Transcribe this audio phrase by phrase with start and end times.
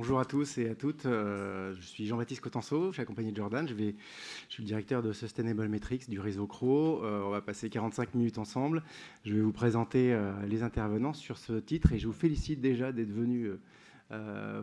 [0.00, 1.04] bonjour à tous et à toutes.
[1.04, 3.68] Euh, je suis Jean-Baptiste Cotenceau, je suis accompagné de Jordan.
[3.68, 3.74] Je,
[4.48, 7.04] suis le directeur de Sustainable Metrics du réseau CRO.
[7.04, 8.82] Euh, on va passer 45 minutes ensemble.
[9.26, 10.18] Je vais vous présenter
[10.48, 13.50] les intervenants sur ce titre et je vous félicite déjà d'être venus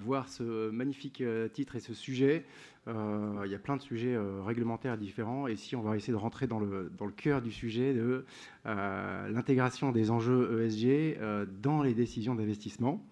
[0.01, 1.23] voir ce magnifique
[1.53, 2.43] titre et ce sujet.
[2.87, 5.47] il y a plein de sujets réglementaires différents.
[5.47, 8.25] Et ici, on va essayer de rentrer dans le cœur du sujet de
[8.65, 11.19] l'intégration des enjeux ESG
[11.61, 13.05] dans les décisions d'investissement.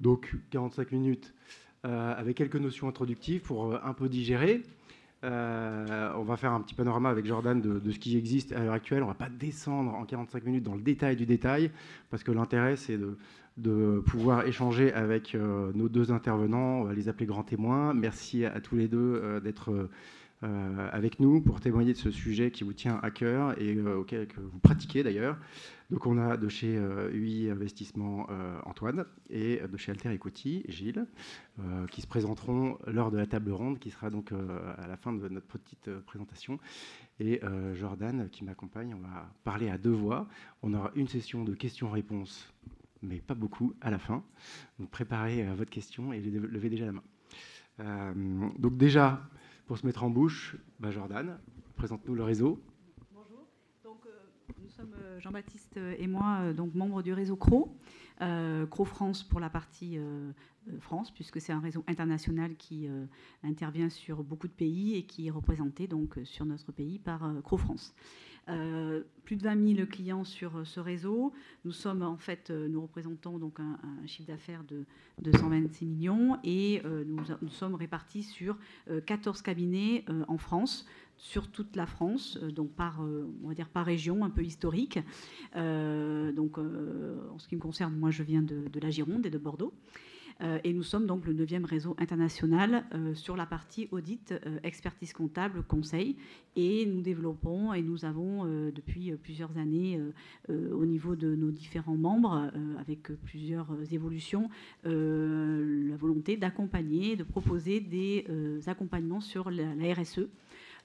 [0.00, 1.34] Donc 45 minutes
[1.86, 4.62] euh, avec quelques notions introductives pour euh, un peu digérer.
[5.24, 8.74] Euh, on va faire un petit panorama avec Jordan de, ce qui existe à l'heure
[8.74, 9.02] actuelle.
[9.02, 11.70] On ne va pas descendre en 45 minutes dans le détail du détail,
[12.10, 12.98] parce que l'intérêt, c'est
[13.56, 17.92] de, pouvoir échanger avec nos deux intervenants, on va les appeler grands témoins.
[17.92, 19.90] Merci à, tous les deux d'être
[20.42, 24.40] avec nous pour témoigner de ce sujet qui vous tient à cœur et auquel que
[24.40, 25.36] vous pratiquez d'ailleurs.
[25.90, 26.76] Donc on a de chez
[27.12, 31.04] UI euh, Investissement euh, Antoine et de chez Alter Equity Gilles,
[31.58, 35.12] euh, qui se présenteront lors de la table ronde, qui sera donc à la fin
[35.12, 36.58] de notre petite présentation.
[37.18, 37.40] Et
[37.74, 40.26] Jordan, qui m'accompagne, on va parler à deux voix.
[40.62, 42.52] On aura une session de questions-réponses,
[43.02, 44.22] mais pas beaucoup à la fin.
[44.78, 48.14] Donc préparez votre question et levez déjà la main.
[48.58, 49.20] donc déjà,
[49.70, 51.38] pour se mettre en bouche, bah, Jordan,
[51.76, 52.60] présente-nous le réseau.
[53.86, 57.76] Euh, Jean-Baptiste et moi, euh, donc membres du réseau CRO,
[58.20, 59.96] euh, CRO France pour la partie
[60.80, 62.88] France, puisque c'est un réseau international qui
[63.44, 67.56] intervient sur beaucoup de pays et qui est représenté donc sur notre pays par CRO
[67.56, 67.94] France.
[69.24, 71.32] Plus de 20 000 clients sur ce réseau.
[71.64, 74.84] Nous sommes en fait, nous représentons donc un, chiffre d'affaires de
[75.22, 78.56] 226 millions et nous, nous, sommes répartis sur
[79.06, 80.86] 14 cabinets en France,
[81.20, 84.42] sur toute la France, euh, donc par, euh, on va dire par région, un peu
[84.42, 84.98] historique.
[85.54, 89.38] Euh, donc, en ce qui me concerne, moi, je viens de, la Gironde et de
[89.38, 89.72] Bordeaux.
[90.64, 96.16] Et nous sommes donc le neuvième réseau international sur la partie audit, expertise comptable, conseil.
[96.56, 100.00] Et nous développons et nous avons depuis plusieurs années
[100.48, 104.48] au niveau de nos différents membres, avec plusieurs évolutions,
[104.84, 108.26] la volonté d'accompagner, de proposer des
[108.66, 110.28] accompagnements sur la RSE.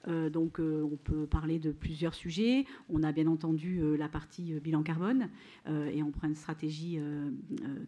[0.08, 2.64] Euh, donc euh, on peut parler de plusieurs sujets.
[2.88, 5.28] On a bien entendu euh, la partie bilan carbone
[5.92, 7.00] et empreinte stratégie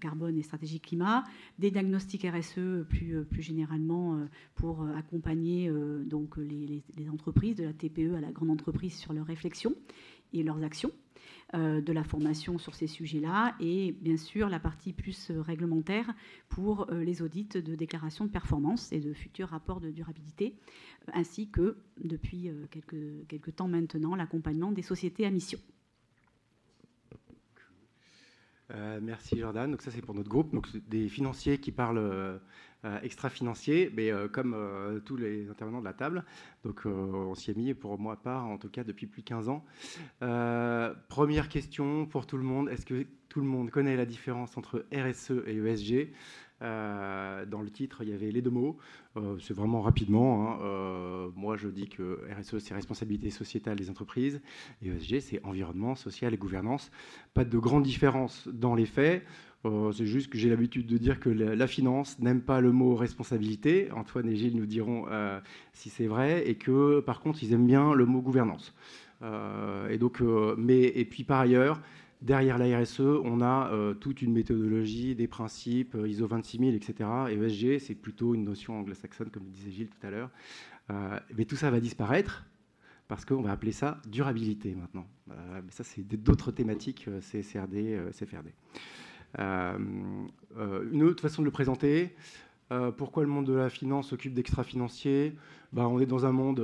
[0.00, 1.24] carbone et stratégie climat,
[1.58, 4.20] des diagnostics RSE plus, plus généralement
[4.56, 5.70] pour accompagner
[6.04, 9.74] donc les, les, entreprises, de la TPE à la grande entreprise sur leurs réflexions
[10.32, 10.90] et leurs actions.
[11.54, 16.12] De la formation sur ces sujets-là et bien sûr la partie plus réglementaire
[16.50, 20.54] pour les audits de déclaration de performance et de futurs rapports de durabilité
[21.12, 25.58] ainsi que, depuis euh, quelques, quelques temps maintenant, l'accompagnement des sociétés à mission.
[28.70, 29.70] Euh, merci Jordan.
[29.70, 32.38] Donc ça c'est pour notre groupe, donc des financiers qui parlent euh,
[33.02, 34.56] extra-financiers, mais comme
[35.04, 36.24] tous les intervenants de la table.
[36.64, 39.48] Donc on s'y est mis pour moi part en tout cas depuis plus de 15
[39.48, 39.64] ans.
[41.08, 44.86] première question pour tout le monde, est-ce que tout le monde connaît la différence entre
[44.92, 46.12] RSE et ESG
[46.60, 48.76] euh, dans le titre, il y avait les deux mots.
[49.16, 50.48] Euh, c'est vraiment rapidement.
[50.48, 50.58] Hein.
[50.62, 54.40] Euh, moi, je dis que RSE, c'est responsabilité sociétale des entreprises.
[54.82, 56.90] Et ESG, c'est environnement, social et gouvernance.
[57.34, 59.24] Pas de grande différence dans les faits.
[59.92, 63.90] c'est juste que j'ai l'habitude de dire que la, finance n'aime pas le mot responsabilité.
[63.92, 65.06] Antoine et Gilles nous diront
[65.72, 66.48] si c'est vrai.
[66.48, 68.74] Et que, par contre, ils aiment bien le mot gouvernance.
[69.22, 70.22] et donc,
[70.56, 71.80] mais, et puis, par ailleurs,
[72.20, 77.08] Derrière la RSE, on a euh, toute une méthodologie, des principes, euh, ISO 26000, etc.
[77.30, 80.30] Et ESG, c'est plutôt une notion anglo-saxonne, comme disait Gilles tout à l'heure.
[80.90, 82.44] Euh, mais tout ça va disparaître
[83.06, 85.06] parce qu'on va appeler ça durabilité maintenant.
[85.28, 88.52] mais ça, c'est d'autres thématiques, CSRD, CFRD.
[89.38, 92.14] une autre façon de le présenter,
[92.98, 95.34] pourquoi le monde de la finance s'occupe d'extra-financiers?
[95.72, 96.60] Ben, On est dans un monde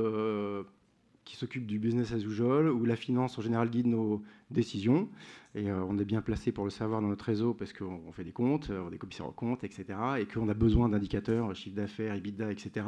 [1.24, 5.08] qui s'occupe du business as usual, où la finance en général guide nos décisions.
[5.54, 8.24] Et euh, on est bien placé pour le savoir dans notre réseau parce qu'on fait
[8.24, 9.84] des comptes, on est commissaire aux comptes, etc.
[10.18, 12.82] Et qu'on a besoin d'indicateurs, chiffre d'affaires, EBITDA, etc.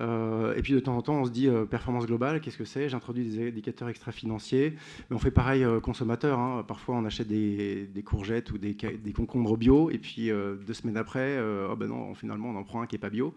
[0.00, 2.64] Euh, et puis de temps en temps, on se dit euh, performance globale, qu'est-ce que
[2.64, 2.88] c'est?
[2.88, 4.74] J'introduis des indicateurs extra-financiers.
[5.08, 6.38] Mais on fait pareil euh, consommateur.
[6.38, 6.64] Hein.
[6.66, 8.76] Parfois, on achète des, courgettes ou des,
[9.14, 11.38] concombres bio, et puis deux semaines après,
[11.70, 13.34] oh ben non, finalement, on en prend un qui n'est pas bio.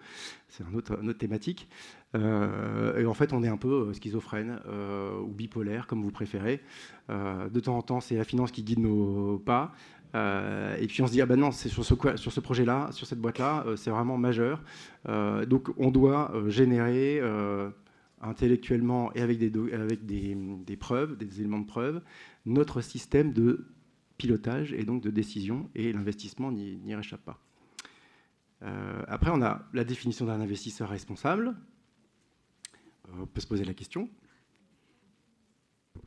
[0.49, 1.67] C'est un une autre thématique.
[2.15, 4.59] et en fait, on est un peu schizophrène
[5.23, 6.61] ou bipolaire, comme vous préférez.
[7.09, 9.73] de temps en temps, c'est la qui guide nos pas.
[10.15, 12.89] Euh, et puis on se dit, ah ben non, c'est sur ce, sur ce projet-là,
[12.91, 14.63] sur cette boîte-là, euh, c'est vraiment majeur.
[15.07, 17.21] Euh, donc on doit générer
[18.21, 20.35] intellectuellement et avec, des, avec des,
[20.65, 22.01] des, preuves, des éléments de preuve,
[22.45, 23.67] notre système de
[24.17, 27.39] pilotage et donc de décision, et l'investissement n'y réchappe pas.
[29.07, 31.55] après, on a la définition d'un investisseur responsable.
[33.19, 34.09] on peut se poser la question.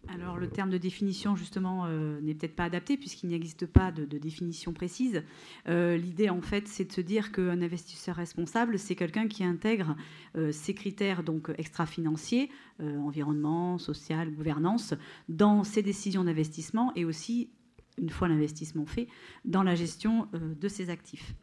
[0.09, 4.05] Alors le terme de définition justement euh, n'est peut-être pas adapté puisqu'il n'existe pas de,
[4.19, 5.23] définition précise.
[5.69, 9.97] Euh, l'idée en fait c'est de se dire qu'un investisseur responsable c'est quelqu'un qui intègre
[10.37, 12.51] euh, ces critères donc extra-financiers,
[12.81, 14.95] environnement, social, gouvernance,
[15.29, 17.51] dans ses décisions d'investissement et aussi
[17.99, 19.07] une fois l'investissement fait
[19.45, 21.35] dans la gestion de ses actifs.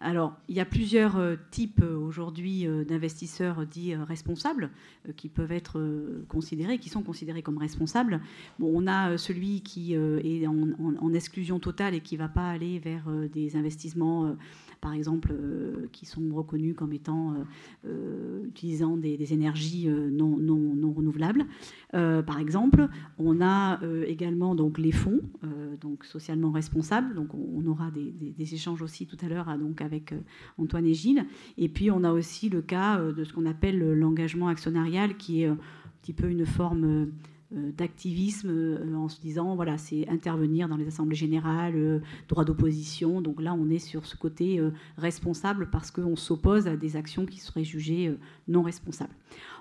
[0.00, 4.70] Alors, il y a plusieurs euh, types euh, aujourd'hui euh, d'investisseurs dits responsables
[5.16, 5.80] qui peuvent être
[6.28, 8.20] considérés, qui sont considérés comme responsables.
[8.58, 12.78] Bon, on a celui qui est en, exclusion totale et qui ne va pas aller
[12.78, 14.36] vers des investissements
[14.80, 15.34] par exemple,
[15.92, 17.34] qui sont reconnus comme étant
[18.44, 21.46] utilisant des, énergies non, non, renouvelables.
[21.92, 25.22] par exemple, on a également donc les fonds,
[25.80, 27.14] donc socialement responsables.
[27.14, 30.14] Donc on, aura des, échanges aussi tout à l'heure donc avec
[30.58, 31.24] Antoine et Gilles.
[31.56, 35.46] Et puis on a aussi le cas de ce qu'on appelle l'engagement actionnarial, qui est
[35.46, 35.58] un
[36.02, 37.08] petit peu une forme
[37.56, 42.44] euh, d'activisme euh, en se disant voilà c'est intervenir dans les assemblées générales, euh, droit
[42.44, 43.22] d'opposition.
[43.22, 44.60] Donc là on est sur ce côté
[44.98, 48.14] responsable parce qu'on s'oppose à des actions qui seraient jugées
[48.48, 49.14] non responsables.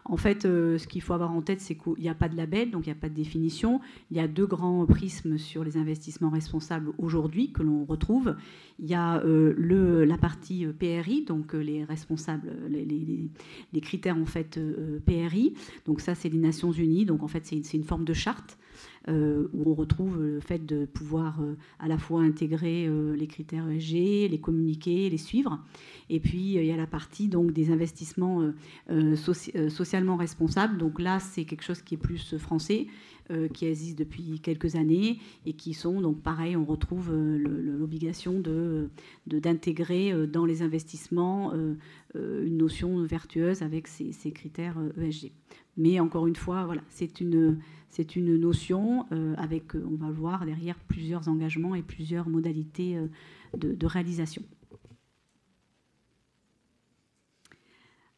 [0.10, 2.38] En fait, euh, ce qu'il faut avoir en tête, c'est qu'il n'y a pas de
[2.38, 3.82] label, donc il n'y a pas de définition.
[4.10, 8.36] Il y a deux grands prismes sur les investissements responsables aujourd'hui que l'on retrouve.
[8.80, 14.60] Il y a euh, la partie euh, PRI, donc les responsables, les, critères en fait
[15.06, 15.54] PRI.
[15.86, 17.06] Donc ça, c'est les Nations Unies.
[17.06, 18.58] Donc en fait, c'est une forme de charte
[19.10, 23.28] euh, où on retrouve le fait de pouvoir euh, à la fois intégrer euh, les
[23.28, 25.64] critères ESG, les communiquer, les suivre.
[26.10, 28.42] Et puis il y a la partie donc des investissements
[29.68, 30.78] socialement responsables.
[30.78, 32.88] Donc là, c'est quelque chose qui est plus français,
[33.54, 36.56] qui existe depuis quelques années et qui sont donc pareil.
[36.56, 38.90] On retrouve l'obligation de
[39.28, 41.52] d'intégrer dans les investissements
[42.16, 45.34] une notion vertueuse avec ces, ces critères ESG.
[45.76, 47.60] Mais encore une fois, voilà, c'est une,
[47.98, 52.30] c'est une notion euh, avec, euh, on va le voir derrière, plusieurs engagements et plusieurs
[52.30, 53.08] modalités euh,
[53.58, 54.44] de, réalisation.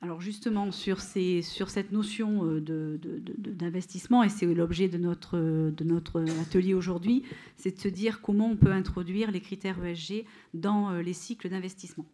[0.01, 7.23] Alors justement, sur, cette notion d'investissement, et c'est l'objet de notre, atelier aujourd'hui,
[7.55, 12.05] c'est de se dire comment on peut introduire les critères ESG dans les cycles d'investissement.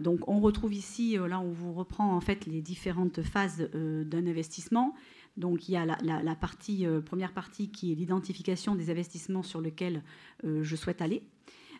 [0.00, 4.94] Donc on retrouve ici, là on vous reprend en fait les différentes phases d'un investissement.
[5.36, 10.02] Donc il y a la, partie, première partie qui est l'identification des investissements sur lesquels
[10.44, 11.22] je souhaite aller.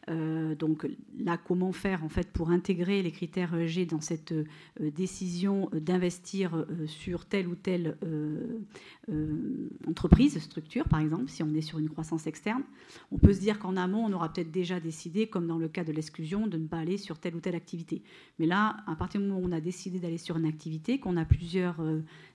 [0.09, 0.87] Euh, donc
[1.19, 4.45] là, comment faire en fait pour intégrer les critères ESG dans cette euh,
[4.79, 7.97] décision d'investir euh, sur telle ou telle
[9.87, 12.63] entreprise, structure, par exemple, si on est sur une croissance externe?
[13.11, 15.85] On peut se dire qu'en amont, on aura peut-être déjà décidé, comme dans le cas
[15.85, 18.03] de l'exclusion, de ne pas aller sur telle ou telle activité.
[18.39, 21.17] Mais là, à partir du moment où on a décidé d'aller sur une activité, qu'on
[21.17, 21.77] a plusieurs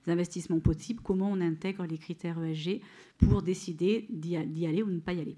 [0.06, 2.80] investissements possibles, comment on intègre les critères ESG
[3.18, 5.36] pour décider d'y aller ou ne pas y aller?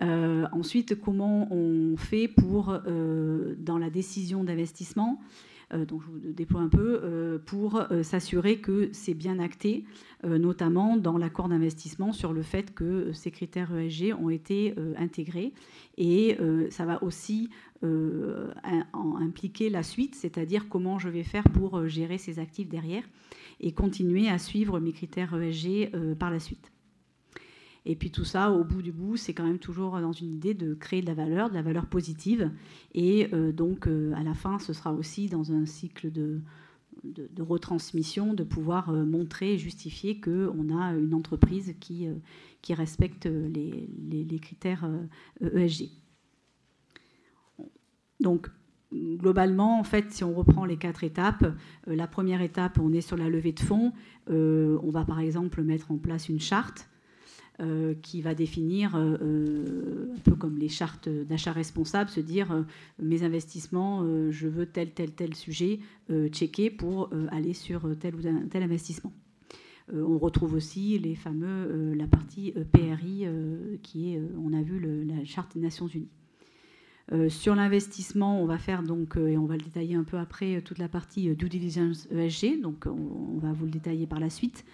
[0.00, 5.20] Euh, ensuite, comment on fait pour, euh, dans la décision d'investissement,
[5.74, 9.84] euh, donc je vous déploie un peu, pour s'assurer que c'est bien acté,
[10.24, 15.52] notamment dans l'accord d'investissement sur le fait que ces critères ESG ont été intégrés.
[15.96, 16.38] Et
[16.70, 17.50] ça va aussi
[17.82, 23.04] impliquer la suite, c'est-à-dire comment je vais faire pour gérer ces actifs derrière
[23.60, 26.72] et continuer à suivre mes critères ESG par la suite.
[27.88, 30.52] Et puis tout ça, au bout du bout, c'est quand même toujours dans une idée
[30.52, 32.50] de créer de la valeur, de la valeur positive.
[32.94, 36.42] Et euh, donc, euh, à la fin, ce sera aussi dans un cycle de,
[37.02, 42.08] de, retransmission, de pouvoir euh, montrer et justifier qu'on a une entreprise qui,
[42.60, 44.86] qui respecte les, les, critères
[45.40, 45.84] ESG.
[45.84, 47.62] E
[48.20, 48.50] donc,
[48.92, 53.16] globalement, en fait, si on reprend les quatre étapes, la première étape, on est sur
[53.16, 53.94] la levée de fonds.
[54.26, 56.90] on va par exemple mettre en place une charte
[57.60, 62.64] euh, qui va définir, euh, euh, un peu comme les chartes d'achat responsable, se dire
[63.02, 65.80] mes investissements, je veux tel, tel, tel sujet
[66.30, 69.12] checker pour aller sur tel ou tel investissement.
[69.92, 73.26] on retrouve aussi les fameux, la partie PRI
[73.82, 77.28] qui est, on a vu, la charte des Nations Unies.
[77.28, 80.78] sur l'investissement, on va faire donc, et on va le détailler un peu après, toute
[80.78, 84.64] la partie due diligence ESG, donc on, on va vous le détailler par la suite.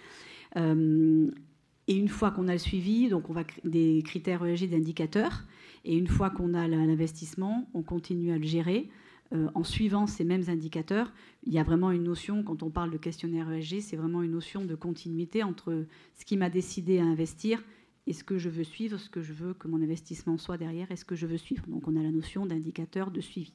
[1.87, 5.43] Et une fois qu'on a le suivi, donc on va des critères ESG d'indicateurs.
[5.83, 8.89] Et une fois qu'on a l'investissement, on continue à le gérer.
[9.33, 11.11] Euh, en suivant ces mêmes indicateurs,
[11.43, 14.31] il y a vraiment une notion, quand on parle de questionnaire ESG, c'est vraiment une
[14.31, 17.63] notion de continuité entre ce qui m'a décidé à investir
[18.07, 20.91] et ce que je veux suivre, ce que je veux que mon investissement soit derrière
[20.91, 21.65] et ce que je veux suivre.
[21.67, 23.53] Donc on a la notion d'indicateur de suivi.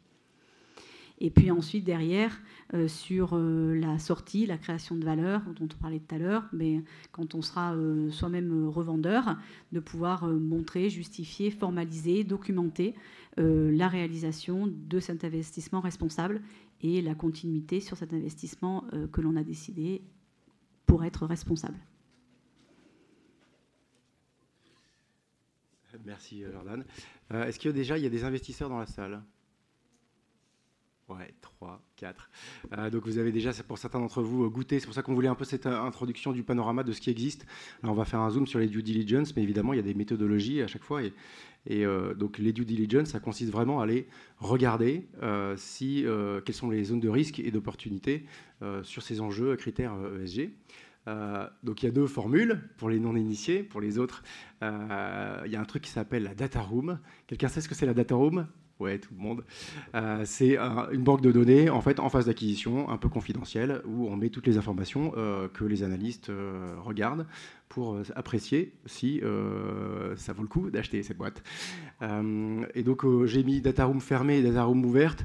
[1.20, 2.40] Et puis ensuite, derrière,
[2.86, 7.34] sur la sortie, la création de valeur, dont on parlait tout à l'heure, mais quand
[7.34, 7.76] on sera
[8.10, 9.36] soi-même revendeur,
[9.72, 12.94] de pouvoir montrer, justifier, formaliser, documenter
[13.36, 16.40] la réalisation de cet investissement responsable
[16.80, 20.00] et la continuité sur cet investissement que l'on a décidé
[20.86, 21.78] pour être responsable.
[26.04, 26.84] Merci Jordan.
[27.32, 29.22] Euh, est-ce que déjà y a des investisseurs dans la salle?
[31.10, 32.30] Ouais, 3, 4.
[32.72, 34.78] Euh, donc vous avez déjà, pour certains d'entre vous, goûté.
[34.78, 37.46] C'est pour ça qu'on voulait un peu cette introduction du panorama de ce qui existe.
[37.82, 39.82] Là, on va faire un zoom sur les due diligence, mais évidemment, il y a
[39.82, 41.02] des méthodologies à chaque fois.
[41.02, 45.08] Et, euh, donc les due diligence, ça consiste vraiment à aller regarder
[45.56, 46.06] si,
[46.44, 48.24] quelles sont les zones de risque et d'opportunité
[48.82, 50.52] sur ces enjeux critères ESG.
[51.08, 54.22] Euh, donc il y a deux formules pour les non-initiés, pour les autres,
[54.62, 56.98] euh, il y a un truc qui s'appelle la data room.
[57.26, 58.46] Quelqu'un sait ce que c'est la data room?
[58.80, 59.44] Ouais, tout le monde.
[59.94, 64.08] Euh, c'est une banque de données en fait en phase d'acquisition, un peu confidentielle, où
[64.08, 65.12] on met toutes les informations
[65.52, 66.32] que les analystes
[66.82, 67.26] regardent
[67.70, 71.42] pour euh, apprécier si euh, ça vaut le coup d'acheter cette boîte.
[72.02, 75.24] Euh, et donc j'ai mis data room fermé et data room ouverte.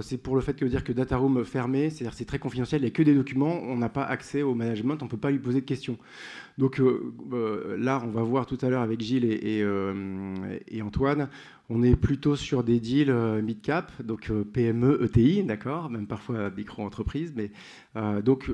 [0.00, 2.84] c'est pour le fait que dire que data room fermé, c'est-à-dire c'est très confidentiel, il
[2.84, 5.32] n'y a que des documents, on n'a pas accès au management, on ne peut pas
[5.32, 5.98] lui poser de questions.
[6.58, 11.28] Donc là, on va voir tout à l'heure avec Gilles et Antoine,
[11.70, 16.50] on est plutôt sur des deals euh, mid-cap, donc euh, PME, ETI, d'accord, même parfois
[16.50, 17.52] micro-entreprise, mais
[17.96, 18.50] euh, donc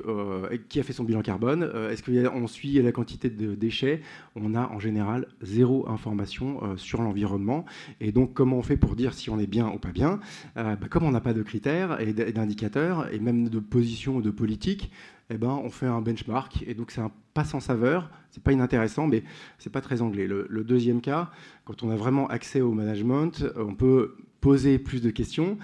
[0.69, 4.01] qui a fait son bilan carbone Est-ce qu'on suit la quantité de déchets?
[4.35, 7.65] On a en général zéro information sur l'environnement.
[7.99, 10.19] Et donc, comment on fait pour dire si on est bien ou pas bien?
[10.55, 14.31] Bah, Comme on n'a pas de critères et d'indicateurs, et même de position ou de
[14.31, 14.91] politique,
[15.29, 16.63] eh ben, on fait un benchmark.
[16.67, 19.23] Et donc, c'est un pas sans saveur, c'est pas inintéressant, mais
[19.59, 20.27] c'est pas très anglais.
[20.27, 21.29] Le, deuxième cas,
[21.65, 25.57] quand on a vraiment accès au management, on peut poser plus de questions,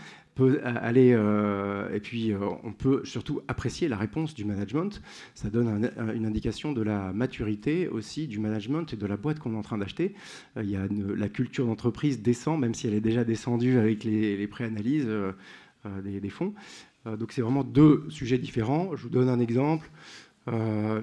[0.64, 5.02] aller euh, et puis euh, on peut surtout apprécier la réponse du management.
[5.36, 9.54] Ça donne une indication de la maturité aussi du management et de la boîte qu'on
[9.54, 10.16] est en train d'acheter.
[10.58, 14.48] Euh, y a la culture d'entreprise descend, même si elle est déjà descendue avec les,
[14.48, 15.08] préanalyses
[16.04, 16.54] des, fonds.
[17.06, 18.96] Euh, donc c'est vraiment deux sujets différents.
[18.96, 19.90] Je vous donne un exemple.
[20.48, 21.02] Euh,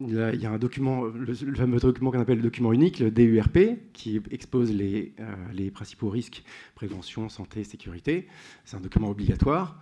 [0.00, 3.92] il y a un document, le, fameux document qu'on appelle le document unique, le DURP,
[3.92, 6.44] qui expose les, euh, les principaux risques,
[6.76, 8.28] prévention, santé, sécurité.
[8.64, 9.76] C'est un document obligatoire.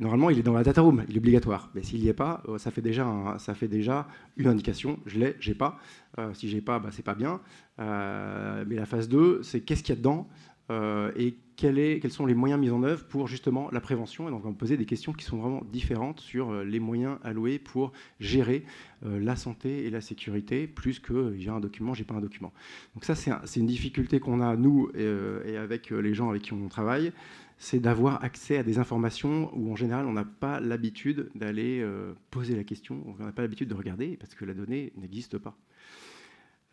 [0.00, 1.70] Normalement, il est dans la data room, il est obligatoire.
[1.74, 4.98] Mais s'il n'y est pas, ça fait déjà, ça fait déjà une indication.
[5.06, 5.78] Je l'ai, j'ai pas.
[6.18, 7.40] Euh, si j'ai pas, bah, c'est pas bien.
[7.78, 10.28] mais la phase 2, c'est qu'est-ce qu'il y a dedans
[10.70, 14.28] euh, et quels sont les moyens mis en œuvre pour justement la prévention.
[14.28, 16.80] Et donc on va me poser des questions qui sont vraiment différentes sur euh, les
[16.80, 18.64] moyens alloués pour gérer
[19.04, 22.52] euh, la santé et la sécurité, plus que j'ai un document, j'ai pas un document.
[22.94, 26.68] Donc ça c'est une difficulté qu'on a nous et, avec les gens avec qui on
[26.68, 27.12] travaille,
[27.58, 31.86] c'est d'avoir accès à des informations où en général on n'a pas l'habitude d'aller
[32.30, 35.56] poser la question, on n'a pas l'habitude de regarder parce que la donnée n'existe pas.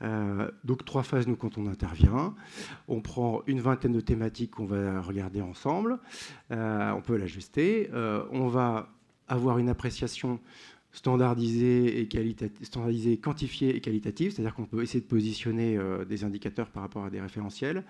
[0.02, 2.36] Euh, donc trois phases, nous, quand on intervient.
[2.88, 6.00] On prend une vingtaine de thématiques qu'on va regarder ensemble.
[6.52, 7.90] Euh, on peut l'ajuster.
[7.94, 8.90] Euh, on va
[9.28, 10.40] avoir une appréciation
[10.92, 17.04] standardisée, et quantifiée et qualitative, c'est-à-dire qu'on peut essayer de positionner des indicateurs par rapport
[17.04, 17.84] à des référentiels.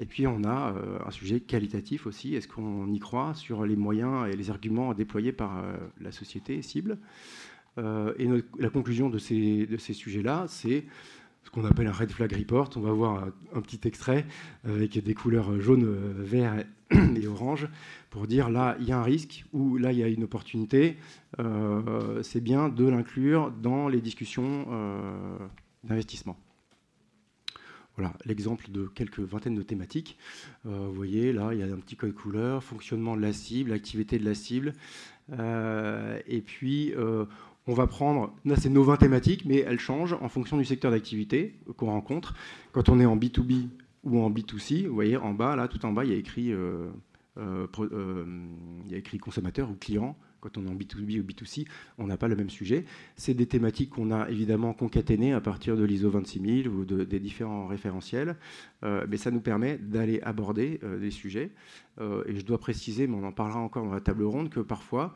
[0.00, 0.74] Et puis on a
[1.06, 5.30] un sujet qualitatif aussi, est-ce qu'on y croit sur les moyens et les arguments déployés
[5.30, 5.62] par
[6.00, 6.98] la société cible?
[7.78, 10.84] et la conclusion de ces, de ces sujets-là, c'est
[11.48, 12.68] ce qu'on appelle un red flag report.
[12.76, 13.24] On va voir
[13.54, 14.26] un, petit extrait
[14.64, 15.82] avec des couleurs jaune,
[16.18, 17.68] vert et orange
[18.10, 20.98] pour dire là, il y a un risque ou là, il y a une opportunité.
[21.38, 25.38] Euh, c'est bien de l'inclure dans les discussions euh,
[25.84, 26.36] d'investissement.
[27.96, 30.18] Voilà l'exemple de quelques vingtaines de thématiques.
[30.66, 33.72] Euh, vous voyez, là, il y a un petit code couleur, fonctionnement de la cible,
[33.72, 34.74] activité de la cible.
[35.32, 36.92] et puis,
[37.68, 40.90] on va prendre, là c'est nos 20 thématiques, mais elles changent en fonction du secteur
[40.90, 42.34] d'activité qu'on rencontre.
[42.72, 43.68] Quand on est en B2B
[44.04, 46.50] ou en B2C, vous voyez en bas, là tout en bas, il y a écrit,
[46.50, 46.88] euh,
[47.36, 48.24] euh, euh,
[49.20, 50.16] consommateur ou client.
[50.40, 51.66] Quand on est en B2B ou B2C,
[51.98, 52.86] on n'a pas le même sujet.
[53.16, 57.66] C'est des thématiques qu'on a évidemment concaténées à partir de l'ISO 26000 ou des différents
[57.66, 58.36] référentiels,
[58.82, 61.50] mais ça nous permet d'aller aborder des sujets.
[62.00, 65.12] et je dois préciser, mais on en parlera encore dans la table ronde, que parfois,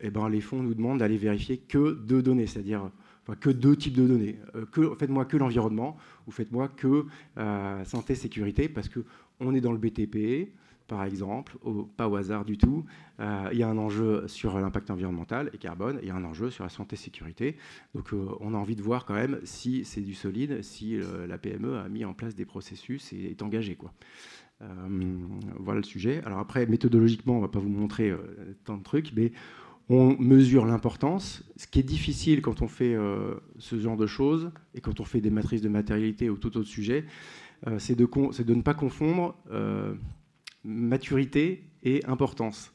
[0.00, 2.90] eh ben, les fonds nous demandent d'aller vérifier que deux données, c'est-à-dire
[3.34, 4.38] que deux types de données.
[4.54, 7.06] Euh, faites-moi que l'environnement ou faites-moi que
[7.38, 10.52] euh, santé, sécurité, parce qu'on est dans le BTP,
[10.86, 11.58] par exemple,
[11.96, 12.84] pas au hasard du tout.
[13.18, 16.24] Euh, il y a un enjeu sur l'impact environnemental et carbone, il y a un
[16.24, 17.56] enjeu sur la santé, sécurité.
[17.94, 18.10] Donc
[18.40, 21.88] on a envie de voir quand même si c'est du solide, si la PME a
[21.88, 23.76] mis en place des processus et est engagée.
[24.60, 26.22] Voilà le sujet.
[26.24, 28.14] Alors après, méthodologiquement, on ne va pas vous montrer
[28.64, 29.32] tant de trucs, mais
[29.88, 31.44] on mesure l'importance.
[31.56, 32.96] Ce qui est difficile quand on fait
[33.58, 36.68] ce genre de choses et quand on fait des matrices de matérialité ou tout autre
[36.68, 37.04] sujet,
[37.78, 38.08] c'est de,
[38.52, 39.36] ne pas confondre
[40.64, 42.72] maturité et importance.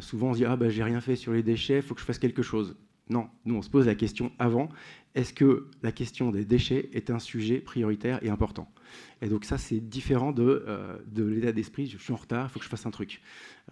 [0.00, 2.00] souvent on se dit ah ben j'ai rien fait sur les déchets, il faut que
[2.00, 2.76] je fasse quelque chose.
[3.10, 4.68] Non, nous on se pose la question avant
[5.14, 8.70] est-ce que la question des déchets est un sujet prioritaire et important?
[9.20, 12.52] Et donc ça c'est différent de, euh, de l'état d'esprit je suis en retard, il
[12.52, 13.20] faut que je fasse un truc.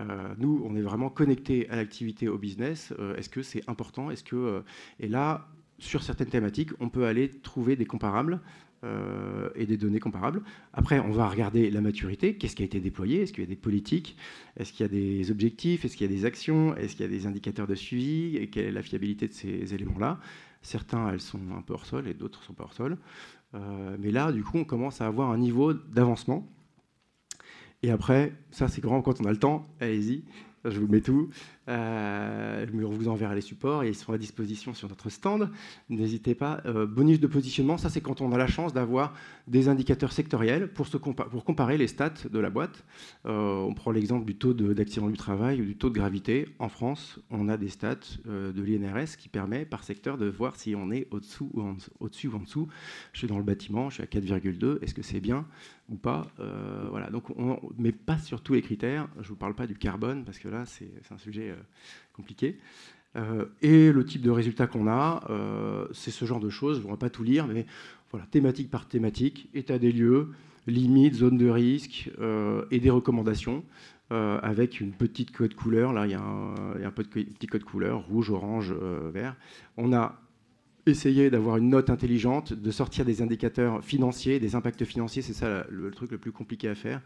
[0.00, 2.92] Euh, nous on est vraiment connecté à l'activité, au business.
[2.98, 4.10] Euh, est-ce que c'est important?
[4.10, 4.62] Est-ce que
[4.98, 8.40] et là sur certaines thématiques, on peut aller trouver des comparables
[8.84, 10.42] euh, et des données comparables.
[10.72, 13.48] Après, on va regarder la maturité, qu'est-ce qui a été déployé, est-ce qu'il y a
[13.48, 14.16] des politiques,
[14.56, 17.08] est-ce qu'il y a des objectifs, est-ce qu'il y a des actions, est-ce qu'il y
[17.08, 20.20] a des indicateurs de suivi, et quelle est la fiabilité de ces éléments-là?
[20.62, 22.98] Certains, elles sont un peu hors sol et d'autres sont pas hors sol.
[23.54, 26.46] Euh, mais là, du coup, on commence à avoir un niveau d'avancement.
[27.82, 30.24] Et après, ça c'est grand quand on a le temps, allez-y,
[30.64, 31.30] je vous mets tout.
[31.68, 35.50] Euh, vous enverra les supports et ils sont à disposition sur notre stand.
[35.88, 36.60] N'hésitez pas.
[36.66, 39.14] Euh, bonus de positionnement, ça c'est quand on a la chance d'avoir
[39.48, 40.88] des indicateurs sectoriels pour,
[41.44, 42.84] comparer les stats de la boîte.
[43.26, 46.48] Euh, on prend l'exemple du taux d'accident du travail ou du taux de gravité.
[46.58, 47.96] En France, on a des stats
[48.26, 52.28] de l'INRS qui permet par secteur de voir si on est au-dessous ou, en, au-dessus
[52.28, 52.68] ou en dessous.
[53.12, 54.82] Je suis dans le bâtiment, je suis à 4,2.
[54.82, 55.46] Est-ce que c'est bien
[55.88, 56.26] ou pas?
[56.90, 57.10] Voilà.
[57.10, 59.08] Donc, on, mais pas sur tous les critères.
[59.16, 61.55] Je ne vous parle pas du carbone parce que là, c'est un sujet euh,
[62.12, 62.58] compliqué.
[63.16, 66.80] Euh, et le type de résultat qu'on a, euh, c'est ce genre de choses.
[66.80, 67.66] Je ne vais pas tout lire, mais
[68.10, 70.32] voilà, thématique par thématique, état des lieux,
[70.66, 72.10] limites, zone de risque
[72.70, 73.64] et des recommandations.
[74.10, 75.92] avec une petite code couleur.
[75.92, 78.72] Là, il y a un, petit code couleur, rouge, orange,
[79.12, 79.36] vert.
[79.76, 80.20] On a
[80.86, 85.22] essayé d'avoir une note intelligente, de sortir des indicateurs financiers, des impacts financiers.
[85.22, 87.02] C'est ça le, truc le plus compliqué à faire.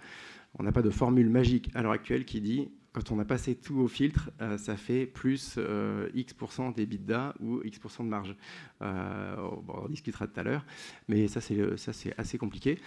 [0.58, 3.54] On n'a pas de formule magique à l'heure actuelle qui dit quand on a passé
[3.54, 8.34] tout au filtre, euh, ça fait plus euh, X% d'EBITDA ou X% de marge.
[8.82, 9.36] Euh,
[9.68, 10.64] on discutera tout à l'heure,
[11.08, 12.78] mais ça c'est assez compliqué,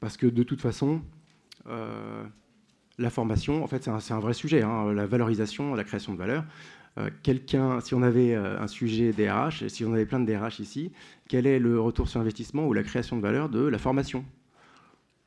[0.00, 1.02] parce que de toute façon,
[2.98, 6.44] la formation, en fait c'est un, vrai sujet, hein, la valorisation, la création de valeur.
[7.22, 10.92] Quelqu'un, si on avait un sujet DRH, si on avait plein de DRH ici,
[11.28, 14.24] quel est le retour sur investissement ou la création de valeur de la formation?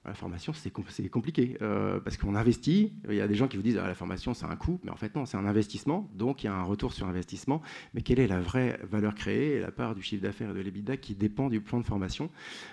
[0.06, 0.70] La formation, c'est
[1.10, 2.92] compliqué euh, parce qu'on investit.
[3.08, 4.92] Il y a des gens qui vous disent ah, la formation, c'est un coût, mais
[4.92, 6.10] en fait, non, c'est un investissement.
[6.14, 7.62] Donc, il y a un retour sur investissement.
[7.94, 9.56] Mais quelle est la vraie valeur créée?
[9.56, 12.30] Et la part du chiffre d'affaires et de l'EBITDA qui dépend du plan de formation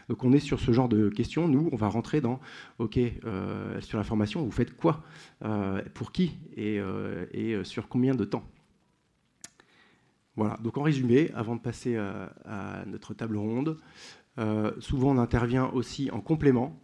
[0.08, 1.46] Donc, on est sur ce genre de questions.
[1.46, 2.40] Nous, on va rentrer dans
[2.78, 5.04] OK, euh, sur la formation, vous faites quoi
[5.44, 6.80] euh, Pour qui et,
[7.62, 8.42] sur combien de temps?
[10.34, 10.58] Voilà.
[10.64, 13.78] Donc, en résumé, avant de passer à notre table ronde,
[14.80, 16.80] souvent on intervient aussi en complément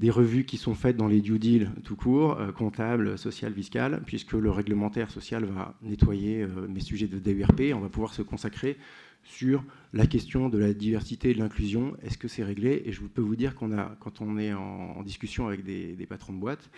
[0.00, 4.02] des revues qui sont faites dans les due deals tout court, euh, comptables, social, fiscal,
[4.06, 7.74] puisque le réglementaire social va nettoyer euh, mes sujets de DURP.
[7.74, 8.78] On va pouvoir se consacrer
[9.22, 11.94] sur la question de la diversité et de l'inclusion.
[12.02, 12.82] Est-ce que c'est réglé?
[12.86, 16.32] Et je peux vous dire qu'on quand on est en, discussion avec des, des, patrons
[16.32, 16.70] de boîtes,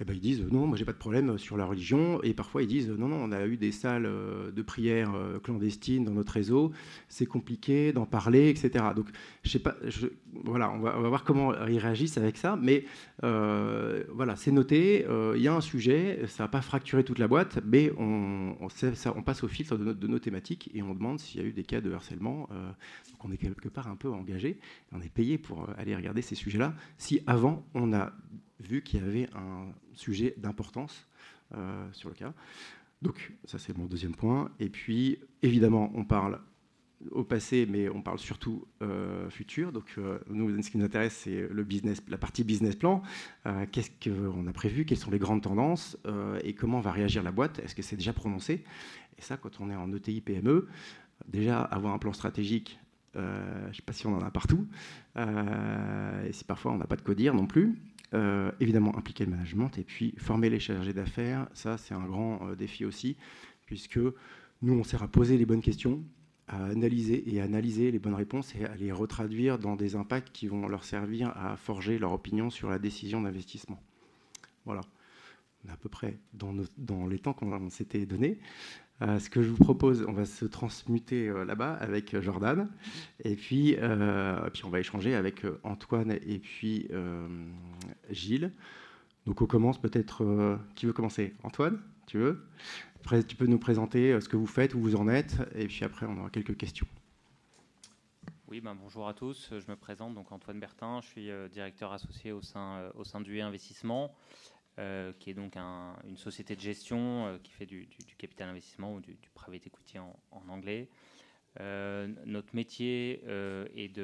[0.00, 2.22] eh ben, ils disent non, moi j'ai pas de problème sur la religion.
[2.22, 5.38] Et parfois ils disent non, non, on a eu des salles euh, de prière euh,
[5.38, 6.72] clandestines dans notre réseau,
[7.08, 8.84] c'est compliqué d'en parler, etc.
[8.96, 9.08] Donc
[9.42, 9.76] je sais pas,
[10.44, 12.58] voilà, on va, voir comment ils réagissent avec ça.
[12.60, 12.84] Mais
[13.24, 15.04] euh, voilà, c'est noté,
[15.36, 18.56] il y a un sujet, ça va pas fracturer toute la boîte, mais on,
[19.24, 21.80] passe au filtre de, nos thématiques et on demande s'il y a eu des cas
[21.80, 22.48] de harcèlement.
[23.10, 24.58] donc on est quelque part un peu engagé,
[24.92, 26.74] on est payé pour aller regarder ces sujets-là.
[26.96, 28.12] Si avant on a
[28.60, 31.06] vu qu'il y avait un sujet d'importance
[31.56, 32.32] euh, sur le cas.
[33.02, 34.50] Donc ça c'est mon deuxième point.
[34.60, 36.40] Et puis évidemment on parle
[37.10, 39.72] au passé, mais on parle surtout euh, futur.
[39.72, 43.02] Donc euh, nous, ce qui nous intéresse, c'est le business, la partie business plan.
[43.72, 44.84] Qu'est-ce qu'on a prévu?
[44.84, 45.96] Quelles sont les grandes tendances?
[46.44, 47.58] Et comment va réagir la boîte?
[47.60, 48.64] Est-ce que c'est déjà prononcé?
[49.18, 50.68] Et ça, quand on est en ETI PME,
[51.26, 52.78] déjà avoir un plan stratégique.
[53.14, 54.68] je ne sais pas si on en a partout,
[55.16, 57.78] et si parfois on n'a pas de codir non plus.
[58.12, 62.40] Euh, évidemment impliquer le management et puis former les chargés d'affaires, ça c'est un grand
[62.42, 63.16] euh, défi aussi,
[63.66, 64.00] puisque
[64.62, 66.02] nous on sert à poser les bonnes questions,
[66.48, 70.48] à analyser et analyser les bonnes réponses et à les retraduire dans des impacts qui
[70.48, 73.80] vont leur servir à forger leur opinion sur la décision d'investissement.
[74.64, 74.80] Voilà,
[75.64, 78.40] on est à peu près dans, dans les temps qu'on s'était donnés.
[79.02, 82.68] Euh, ce que je vous propose, on va se transmuter euh, là-bas avec euh, Jordan,
[83.24, 86.88] et puis, on va échanger avec Antoine et puis
[88.10, 88.52] Gilles.
[89.26, 90.58] Donc on commence peut-être.
[90.74, 91.34] qui veut commencer?
[91.42, 92.46] Antoine, tu veux?
[93.26, 96.06] Tu peux nous présenter ce que vous faites, où vous en êtes, et puis après
[96.06, 96.86] on aura quelques questions.
[98.48, 99.50] Oui, ben, bonjour à tous.
[99.50, 101.00] Je me présente, donc Antoine Bertin.
[101.02, 104.14] Je suis directeur associé au sein, au sein du Investissement,
[105.18, 109.66] qui est donc une société de gestion qui fait du, capital investissement ou du, private
[109.66, 110.16] equity en,
[110.48, 110.88] anglais.
[111.58, 113.22] notre métier
[113.76, 113.98] est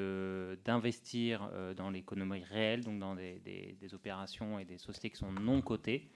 [0.65, 6.11] d'investir dans l'économie réelle, donc dans des, opérations et des sociétés qui sont non cotées,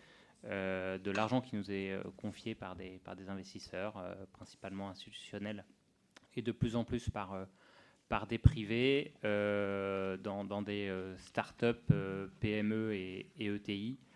[0.46, 5.66] euh, de l'argent qui nous est euh, confié par des, investisseurs, euh, principalement institutionnels,
[6.34, 7.46] et de plus en plus par,
[8.26, 11.92] des privés dans, dans, des start-up,
[12.40, 14.09] PME et, ETI, e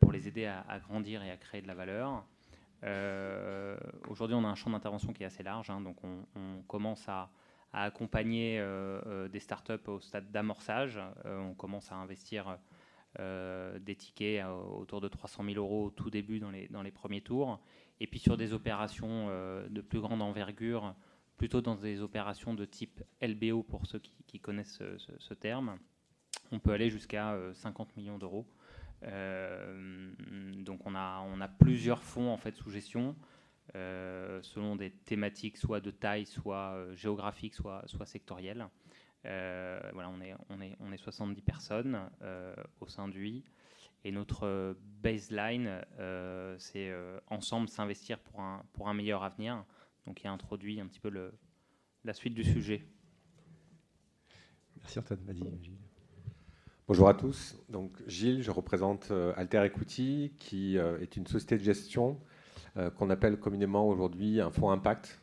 [0.00, 2.24] pour les aider à, grandir et à créer de la valeur.
[4.08, 7.30] Aujourd'hui, on a un champ d'intervention qui est assez large, hein, donc on, commence à,
[7.72, 8.62] accompagner
[9.30, 11.00] des startups au stade d'amorçage.
[11.24, 12.58] on commence à investir
[13.18, 17.22] euh, des tickets euh, autour de 300 000 euros au tout début dans les, premiers
[17.22, 17.58] tours.
[17.98, 20.94] Et puis sur des opérations euh, de plus grande envergure,
[21.38, 24.82] plutôt dans des opérations de type LBO pour ceux qui, connaissent
[25.18, 25.78] ce, terme,
[26.52, 28.46] on peut aller jusqu'à 50 millions d'euros.
[29.02, 33.14] Donc on a, on a plusieurs fonds en fait sous gestion.
[33.74, 38.68] selon des thématiques soit de taille, soit géographique, soit, soit sectorielles.
[39.26, 43.44] Euh, voilà, on est, on, est, on est 70 personnes euh, au sein du I.
[44.04, 46.94] Et notre baseline, euh, c'est
[47.26, 49.64] ensemble s'investir pour un, pour un meilleur avenir.
[50.06, 51.34] Donc, il a introduit un petit peu le,
[52.04, 52.86] la suite du sujet.
[54.76, 55.20] Merci Antoine
[55.60, 55.85] Gilles.
[56.88, 57.56] Bonjour à tous.
[57.68, 62.18] Donc, Gilles, je représente Alter Equity, qui est une société de gestion
[62.96, 65.20] qu'on appelle communément aujourd'hui un fonds impact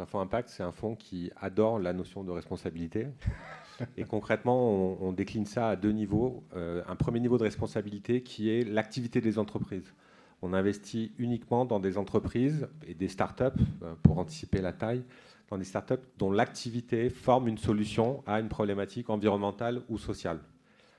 [0.00, 3.06] un fonds impact, c'est un fonds qui adore la notion de responsabilité.
[3.96, 6.44] Et concrètement, on, décline ça à deux niveaux.
[6.54, 9.94] Euh, un premier niveau de responsabilité qui est l'activité des entreprises.
[10.42, 13.44] On investit uniquement dans des entreprises et des startups,
[13.82, 15.02] euh, pour anticiper la taille,
[15.50, 20.40] dans des startups dont l'activité forme une solution à une problématique environnementale ou sociale.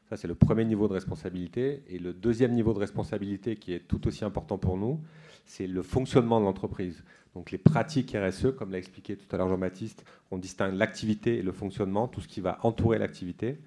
[0.09, 1.83] Ça, c'est le premier niveau de responsabilité.
[1.89, 5.01] Et le deuxième niveau de responsabilité, qui est tout aussi important pour nous,
[5.45, 7.03] c'est le fonctionnement de l'entreprise.
[7.35, 11.41] Donc les pratiques RSE, comme l'a expliqué tout à l'heure Jean-Baptiste, on distingue l'activité et
[11.41, 13.59] le fonctionnement, tout ce qui va entourer l'activité.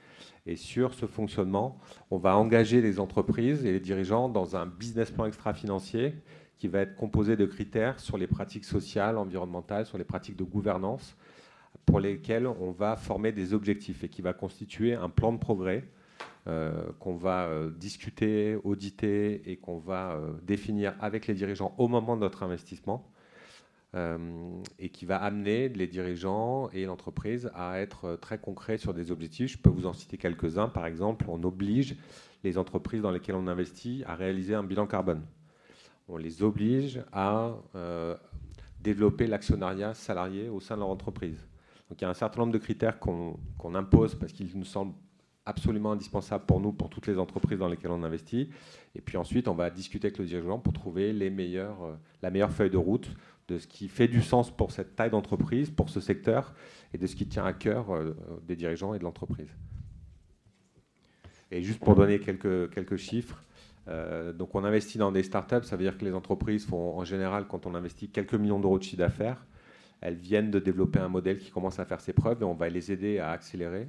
[0.47, 1.79] Et sur ce fonctionnement,
[2.11, 6.15] on va engager les entreprises et les dirigeants dans un business plan extra-financier
[6.59, 10.45] qui va être composé de critères sur les pratiques sociales, environnementales, sur les pratiques de
[10.45, 11.17] gouvernance,
[11.85, 15.85] pour lesquels on va former des objectifs et qui va constituer un plan de progrès
[16.99, 22.17] qu'on va euh, discuter, auditer et qu'on va euh, définir avec les dirigeants au moment
[22.17, 23.07] de notre investissement
[23.97, 24.19] euh,
[24.79, 29.51] et qui va amener les dirigeants et l'entreprise à être très concrets sur des objectifs.
[29.51, 30.69] Je peux vous en citer quelques-uns.
[30.69, 31.97] Par exemple, on oblige
[32.45, 35.23] les entreprises dans lesquelles on investit à réaliser un bilan carbone.
[36.09, 38.17] On les oblige à euh,
[38.81, 41.45] développer l'actionnariat salarié au sein de leur entreprise.
[41.89, 44.95] Donc il y a un certain nombre de critères qu'on impose parce qu'ils nous semblent
[45.47, 48.51] absolument indispensables pour nous, pour toutes les entreprises dans lesquelles on investit.
[48.95, 52.71] Et puis ensuite, on va discuter avec le dirigeant pour trouver euh, la meilleure feuille
[52.71, 53.11] de route
[53.49, 56.55] de ce qui fait du sens pour cette taille d'entreprise, pour ce secteur,
[56.95, 59.51] et de ce qui tient à cœur euh, des dirigeants et de l'entreprise.
[61.51, 63.43] Et juste pour donner quelques, chiffres,
[63.89, 67.05] euh, donc on investit dans des startups, ça veut dire que les entreprises font en
[67.05, 69.45] général, quand on investit quelques millions d'euros de chiffre d'affaires,
[70.01, 72.69] elles viennent de développer un modèle qui commence à faire ses preuves et on va
[72.69, 73.89] les aider à accélérer.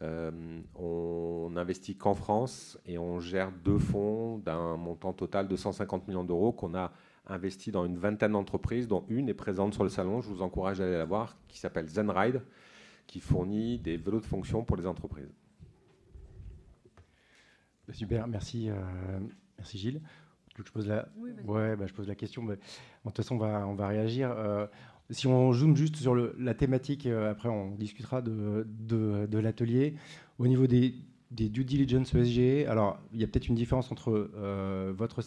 [0.00, 6.06] Euh, on n'investit qu'en France et on gère deux fonds d'un montant total de 150
[6.06, 6.92] millions d'euros qu'on a
[7.26, 10.20] investi dans une vingtaine d'entreprises, dont une est présente sur le salon.
[10.20, 12.42] Je vous encourage à aller la voir, qui s'appelle ZenRide,
[13.06, 15.32] qui fournit des vélos de fonction pour les entreprises.
[17.86, 18.74] Bah, super, merci, euh,
[19.56, 20.00] merci Gilles.
[20.56, 21.08] je pose la,
[21.44, 22.44] ouais, bah, je pose la question.
[22.44, 22.58] de
[23.04, 24.30] toute façon, on va, on va réagir.
[24.30, 24.66] Euh,
[25.10, 29.94] si on zoome juste sur la thématique, euh, après on discutera de, l'atelier.
[30.38, 30.94] Au niveau des,
[31.30, 32.66] due diligence ESG.
[32.68, 35.22] Alors, il y a peut-être une différence entre euh, votre,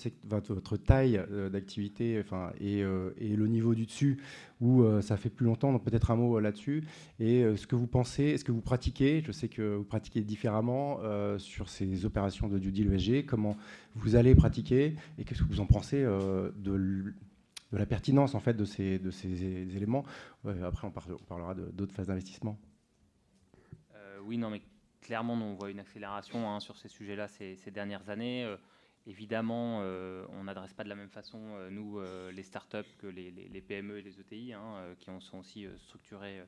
[0.77, 2.23] taille euh, d'activité
[2.59, 4.17] et, le niveau du dessus,
[4.61, 6.83] où ça fait plus longtemps, donc peut-être un mot là-dessus.
[7.19, 10.99] Et ce que vous pensez, est-ce que vous pratiquez, je sais que vous pratiquez différemment
[11.39, 13.57] sur ces opérations de due diligence ESG, comment
[13.95, 17.13] vous allez pratiquer, et qu'est-ce que vous en pensez de,
[17.71, 18.99] de, la pertinence en fait, de, ces,
[19.75, 20.03] éléments
[20.63, 22.57] Après, on, parlera d'autres phases d'investissement.
[24.25, 24.61] oui, non, mais
[25.01, 28.45] clairement, on voit une accélération hein, sur ces sujets-là ces, dernières années.
[28.45, 28.55] Euh,
[29.07, 31.99] évidemment, euh, on n'adresse pas de la même façon, euh, nous,
[32.31, 36.41] les startups, que les, PME et les ETI, hein, qui sont aussi structurés,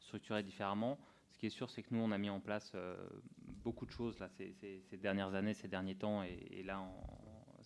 [0.00, 0.98] structurés différemment.
[1.30, 2.72] Ce qui est sûr, c'est que nous, on a mis en place
[3.64, 6.84] beaucoup de choses là, ces, dernières années, ces derniers temps, et, là,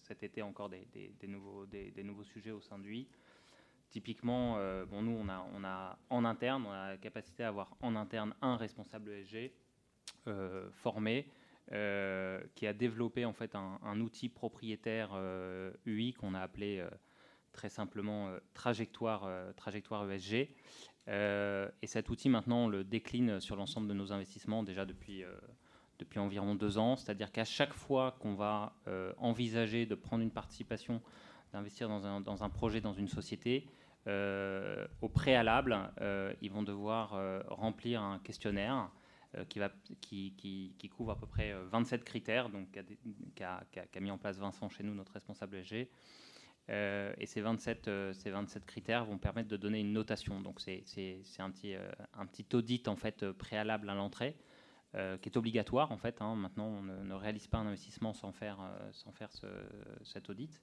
[0.05, 0.87] cet été, encore des,
[1.27, 3.09] nouveaux, sujets au sein du I
[3.91, 8.35] Typiquement, bon, nous, on a, en interne, on a la capacité à avoir en interne
[8.43, 9.53] un responsable ESG
[10.73, 11.29] formé
[11.69, 15.17] qui a développé en fait un, outil propriétaire
[15.87, 16.85] UI qu'on a appelé
[17.53, 20.49] très simplement trajectoire, trajectoire ESG.
[21.07, 25.23] et cet outil, maintenant, on le décline sur l'ensemble de nos investissements déjà depuis
[26.05, 26.97] depuis environ deux ans.
[26.97, 31.01] C'est-à-dire qu'à chaque fois qu'on va euh, envisager de prendre une participation,
[31.53, 33.69] d'investir dans un, projet, dans une société,
[34.07, 37.17] euh, au préalable, euh, ils vont devoir
[37.49, 38.91] remplir un questionnaire
[39.49, 42.69] qui, couvre à peu près 27 critères, donc
[43.35, 45.89] qu'a mis en place Vincent chez nous, notre responsable SG.
[46.69, 50.41] et ces 27, ces 27 critères vont permettre de donner une notation.
[50.41, 50.83] Donc c'est
[51.39, 51.75] un petit,
[52.15, 54.37] un petit audit en fait préalable à l'entrée
[54.97, 56.23] euh, qui est obligatoire en fait.
[56.23, 56.37] Hein.
[56.37, 59.29] Maintenant, on ne, réalise pas un investissement sans faire, euh, sans faire
[60.05, 60.63] cet audit.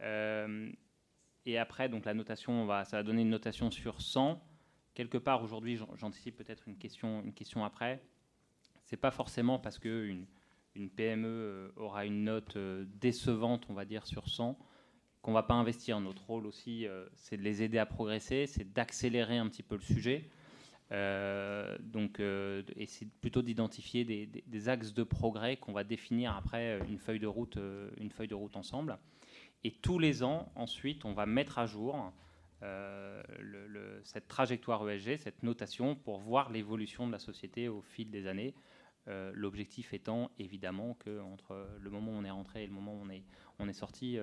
[0.00, 0.70] Euh,
[1.44, 4.40] et après, donc la notation, va, ça va donner une notation sur 100.
[4.94, 8.00] Quelque part, aujourd'hui, j'anticipe peut-être une question, une question après.
[8.84, 10.26] C'est pas forcément parce qu'une
[10.76, 12.56] une PME aura une note
[13.00, 14.56] décevante, on va dire, sur 100,
[15.20, 15.98] qu'on va pas investir.
[16.00, 19.80] Notre rôle aussi, c'est de les aider à progresser, c'est d'accélérer un petit peu le
[19.80, 20.30] sujet.
[20.90, 26.80] Euh, donc, euh, et c'est plutôt d'identifier des, axes de progrès qu'on va définir après
[26.88, 28.98] une feuille de route, euh, une feuille de route ensemble.
[29.64, 32.12] Et tous les ans, ensuite, on va mettre à jour
[34.02, 38.54] cette trajectoire ESG, cette notation, pour voir l'évolution de la société au fil des années.
[39.06, 43.00] L'objectif étant évidemment que entre le moment où on est rentré et le moment où
[43.02, 43.22] on est,
[43.58, 44.18] on est sorti,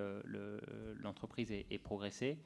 [1.02, 2.38] l'entreprise ait progressé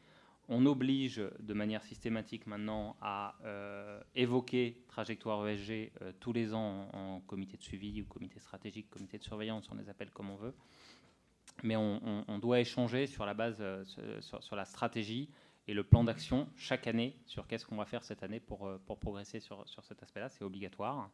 [0.50, 6.90] on oblige de manière systématique maintenant à euh, évoquer trajectoire ESG euh, tous les ans
[6.92, 10.36] en, comité de suivi ou comité stratégique, comité de surveillance, on les appelle comme on
[10.36, 10.56] veut.
[11.62, 13.84] Mais on, doit échanger sur la base, euh,
[14.22, 15.30] sur, la stratégie
[15.68, 18.98] et le plan d'action chaque année sur qu'est-ce qu'on va faire cette année pour, pour
[18.98, 20.30] progresser sur, cet aspect-là.
[20.30, 21.12] C'est obligatoire.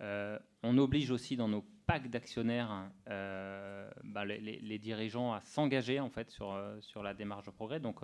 [0.00, 6.60] on oblige aussi dans nos packs d'actionnaires bah, les, dirigeants à s'engager en fait sur,
[6.80, 7.80] sur la démarche de progrès.
[7.80, 8.02] Donc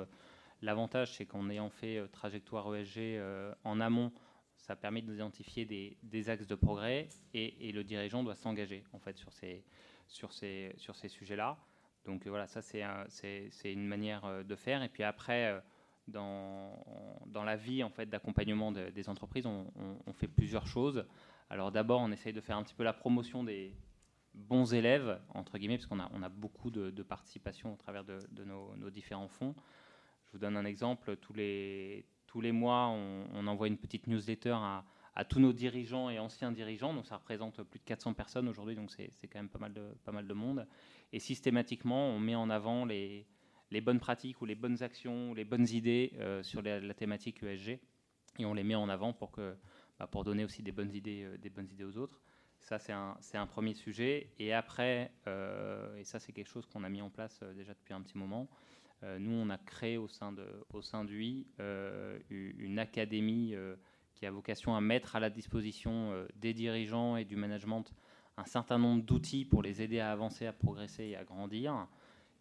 [0.65, 4.11] L'avantage, c'est qu'en ayant fait euh, trajectoire ESG euh, en amont,
[4.57, 9.31] ça permet d'identifier des, axes de progrès et, le dirigeant doit s'engager en fait sur
[9.31, 9.63] ces,
[10.09, 11.59] sur ces, sur ces sujets-là.
[12.07, 14.83] Donc voilà, ça c'est une manière de faire.
[14.83, 15.63] Et puis après,
[16.09, 16.83] dans,
[17.27, 21.05] dans la vie en fait d'accompagnement des entreprises, on, fait plusieurs choses.
[21.51, 23.75] Alors d'abord, on essaye de faire un petit peu la promotion des
[24.35, 28.45] bons élèves entre guillemets, parce qu'on a, on a beaucoup de, participation au travers de,
[28.45, 29.55] nos, différents fonds
[30.35, 31.17] vous donne un exemple.
[31.17, 34.57] Tous les, tous les mois, on, envoie une petite newsletter
[35.15, 36.93] à, tous nos dirigeants et anciens dirigeants.
[36.93, 39.95] Donc ça représente plus de 400 personnes aujourd'hui, donc c'est quand même pas mal, de,
[40.05, 40.67] pas mal de monde.
[41.13, 43.27] Et systématiquement, on met en avant les,
[43.71, 47.79] les bonnes pratiques ou les bonnes actions les bonnes idées euh, sur la, thématique ESG.
[48.39, 49.55] Et on les met en avant pour, que,
[49.99, 52.21] bah, pour donner aussi des bonnes idées, euh, des bonnes idées aux autres.
[52.59, 54.33] Ça, c'est un, un, premier sujet.
[54.39, 57.93] Et après, euh, et ça, c'est quelque chose qu'on a mis en place déjà depuis
[57.93, 58.49] un petit moment,
[59.19, 63.77] nous, on a créé au sein, de, au sein d'UI euh, une académie euh,
[64.15, 67.85] qui a vocation à mettre à la disposition des dirigeants et du management
[68.37, 71.89] un certain nombre d'outils pour les aider à avancer, à progresser et à grandir.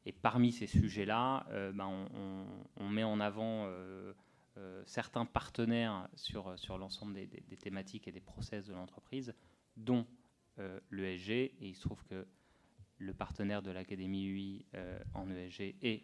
[0.06, 2.08] Et parmi ces sujets-là, ben,
[2.78, 3.68] on, met en avant
[4.86, 9.34] certains partenaires sur, sur l'ensemble des, thématiques et des process de l'entreprise,
[9.76, 10.06] dont
[10.92, 11.32] l'ESG.
[11.32, 12.28] Et il se trouve que
[13.00, 14.66] le partenaire de l'Académie UI
[15.16, 16.04] en ESG est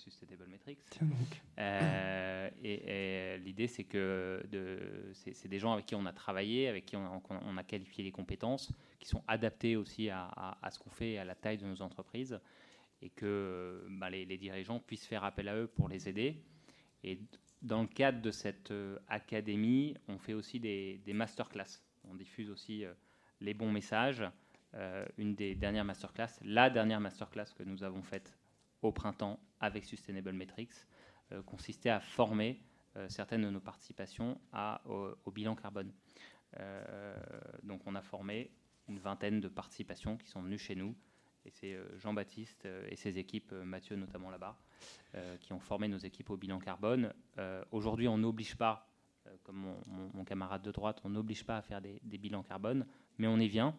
[0.00, 0.78] Sustainable Metrics.
[1.58, 4.42] Euh, et, l'idée, c'est que
[5.12, 8.72] c'est des gens avec qui on a travaillé, avec qui on a, qualifié les compétences,
[8.98, 12.40] qui sont adaptés aussi à, ce qu'on fait à la taille de nos entreprises,
[13.02, 16.42] et que bah, les, dirigeants puissent faire appel à eux pour les aider.
[17.04, 17.20] Et
[17.62, 21.82] dans le cadre de cette euh, académie, on fait aussi des, des masterclass.
[22.04, 22.92] On diffuse aussi euh,
[23.40, 24.24] les bons messages.
[25.18, 28.36] une des dernières masterclass, la dernière masterclass que nous avons faite
[28.82, 30.86] au printemps avec Sustainable Metrics
[31.32, 32.60] euh, consistait à former
[32.96, 34.40] euh, certaines de nos participations
[34.86, 35.92] au, bilan carbone.
[36.58, 37.16] Euh,
[37.62, 38.50] donc on a formé
[38.88, 40.96] une vingtaine de participations qui sont venues chez nous.
[41.44, 44.58] Et c'est Jean-Baptiste et ses équipes, Mathieu notamment là-bas,
[45.40, 47.14] qui ont formé nos équipes au bilan carbone.
[47.70, 48.86] Aujourd'hui, on n'oblige pas,
[49.44, 49.74] comme
[50.12, 53.38] mon, camarade de droite, on n'oblige pas à faire des, des, bilans carbone, mais on
[53.38, 53.74] y vient.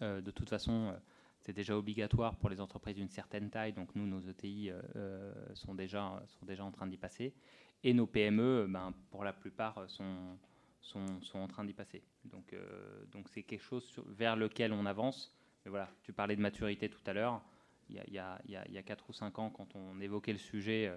[0.00, 0.96] de toute façon,
[1.44, 5.34] c'est déjà obligatoire pour les entreprises d'une certaine taille, donc nous, nos ETI euh, euh,
[5.54, 7.34] sont, déjà, sont déjà en train d'y passer.
[7.82, 10.38] Et nos PME, ben, pour la plupart, sont,
[10.80, 12.02] sont, sont en train d'y passer.
[12.24, 15.36] Donc euh, donc c'est quelque chose vers lequel on avance.
[15.64, 17.42] Mais voilà, tu parlais de maturité tout à l'heure.
[17.90, 20.00] Il y a, il y a, il y a 4 ou 5 ans, quand on
[20.00, 20.90] évoquait le sujet,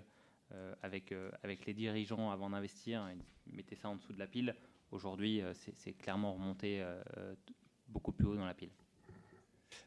[0.82, 3.06] avec, avec les dirigeants avant d'investir,
[3.48, 4.56] ils mettaient ça en dessous de la pile.
[4.92, 6.86] Aujourd'hui, c'est clairement remonté
[7.90, 8.72] beaucoup plus haut dans la pile.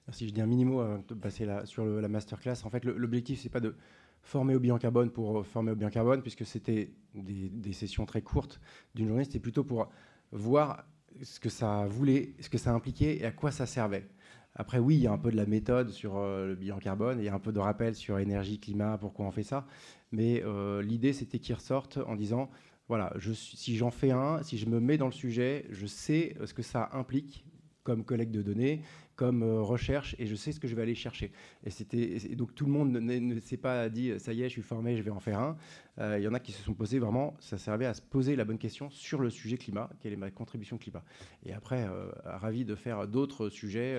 [0.06, 0.28] Merci.
[0.28, 2.64] Je dis un mini-mot avant de passer sur la masterclass.
[2.64, 3.74] En fait, l'objectif, c'est pas de
[4.22, 8.60] former au bilan carbone pour former au bilan carbone, puisque c'était des, sessions très courtes
[8.94, 9.24] d'une journée.
[9.24, 9.90] C'était plutôt pour
[10.32, 10.84] voir
[11.22, 14.08] ce que ça voulait, ce que ça impliquait et à quoi ça servait.
[14.54, 17.18] Après, oui, il y a un peu de la méthode sur euh, le bilan carbone,
[17.20, 19.66] il y a un peu de rappel sur énergie, climat, pourquoi on fait ça.
[20.10, 22.50] Mais euh, l'idée, c'était qu'ils ressortent en disant,
[22.88, 26.52] voilà, si j'en fais un, si je me mets dans le sujet, je sais ce
[26.52, 27.44] que ça implique
[27.84, 28.82] comme collecte de données,
[29.20, 31.30] comme euh, recherche et je sais ce que je vais aller chercher.
[31.62, 34.62] Et, c'était, donc tout le monde ne, s'est pas dit ça y est, je suis
[34.62, 35.58] formé, je vais en faire un.
[35.98, 38.34] Euh, il y en a qui se sont posés vraiment, ça servait à se poser
[38.34, 41.04] la bonne question sur le sujet climat, quelle est ma contribution climat.
[41.44, 43.94] Et après, euh, ravi de faire d'autres sujets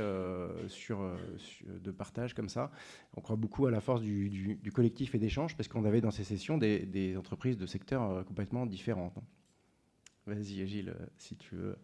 [0.70, 1.08] sur,
[1.68, 2.72] de partage comme ça.
[3.16, 6.24] On croit beaucoup à la force du, collectif et d'échange parce qu'on avait dans ces
[6.24, 9.14] sessions des, des entreprises de secteurs complètement différents.
[10.26, 11.78] Vas-y, Gilles, si tu veux.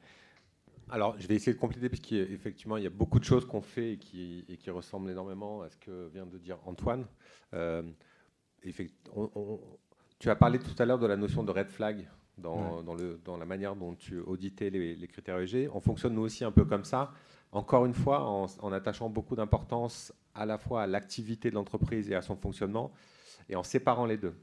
[0.90, 3.94] Alors, je vais essayer de compléter, puisqu'effectivement, il y a beaucoup de choses qu'on fait
[3.94, 7.06] et qui, ressemblent énormément à ce que vient de dire Antoine.
[7.54, 7.84] Euh,
[10.20, 12.84] tu as parlé tout à l'heure de la notion de red flag dans,
[13.38, 15.70] la manière dont tu auditais les, critères EG.
[15.74, 17.12] On fonctionne nous aussi un peu comme ça,
[17.52, 22.16] encore une fois, en attachant beaucoup d'importance à la fois à l'activité de l'entreprise et
[22.16, 22.94] à son fonctionnement,
[23.50, 24.36] et en séparant les deux.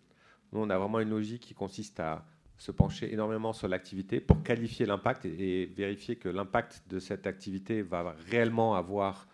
[0.53, 2.27] Nous, on a vraiment une logique qui consiste à
[2.59, 7.83] se pencher énormément sur l'activité pour qualifier l'impact et, vérifier que l'impact de cette activité
[7.83, 9.27] va réellement avoir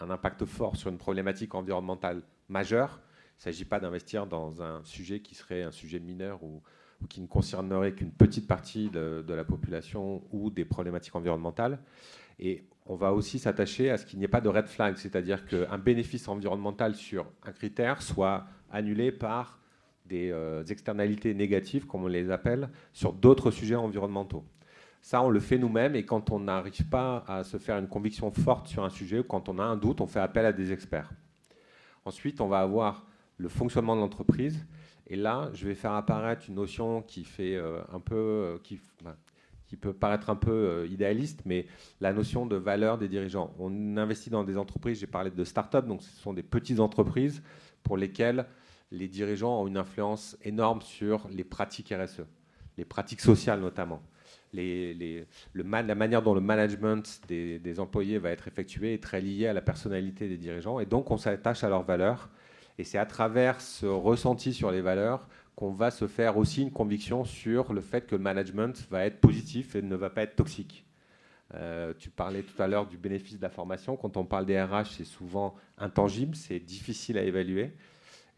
[0.00, 3.00] un impact fort sur une problématique environnementale majeure.
[3.36, 6.62] Il ne s'agit pas d'investir dans un sujet qui serait un sujet mineur ou,
[7.08, 11.78] qui ne concernerait qu'une petite partie de, la population ou des problématiques environnementales.
[12.40, 15.46] Et on va aussi s'attacher à ce qu'il n'y ait pas de red flag, c'est-à-dire
[15.46, 19.58] qu'un bénéfice environnemental sur un critère soit annulé par
[20.08, 24.44] des euh, externalités négatives, comme on les appelle, sur d'autres sujets environnementaux.
[25.00, 28.30] Ça, on le fait nous-mêmes et quand on n'arrive pas à se faire une conviction
[28.32, 30.72] forte sur un sujet, ou quand on a un doute, on fait appel à des
[30.72, 31.12] experts.
[32.04, 34.66] Ensuite, on va avoir le fonctionnement de l'entreprise.
[35.06, 38.80] Et là, je vais faire apparaître une notion qui fait euh, un peu, euh, qui,
[39.68, 41.66] qui, peut paraître un peu idéaliste, mais
[42.00, 43.54] la notion de valeur des dirigeants.
[43.58, 44.98] On investit dans des entreprises.
[44.98, 47.42] J'ai parlé de start-up, donc ce sont des petites entreprises
[47.82, 48.46] pour lesquelles
[48.90, 52.22] les dirigeants ont une influence énorme sur les pratiques RSE,
[52.76, 54.02] les pratiques sociales notamment.
[54.54, 59.60] la manière dont le management des, employés va être effectué est très liée à la
[59.60, 62.30] personnalité des dirigeants et donc on s'attache à leurs valeurs.
[62.78, 66.70] Et c'est à travers ce ressenti sur les valeurs qu'on va se faire aussi une
[66.70, 70.36] conviction sur le fait que le management va être positif et ne va pas être
[70.36, 70.84] toxique.
[71.54, 73.96] Euh, tu parlais tout à l'heure du bénéfice de la formation.
[73.96, 77.72] Quand on parle des RH, c'est souvent intangible, c'est difficile à évaluer.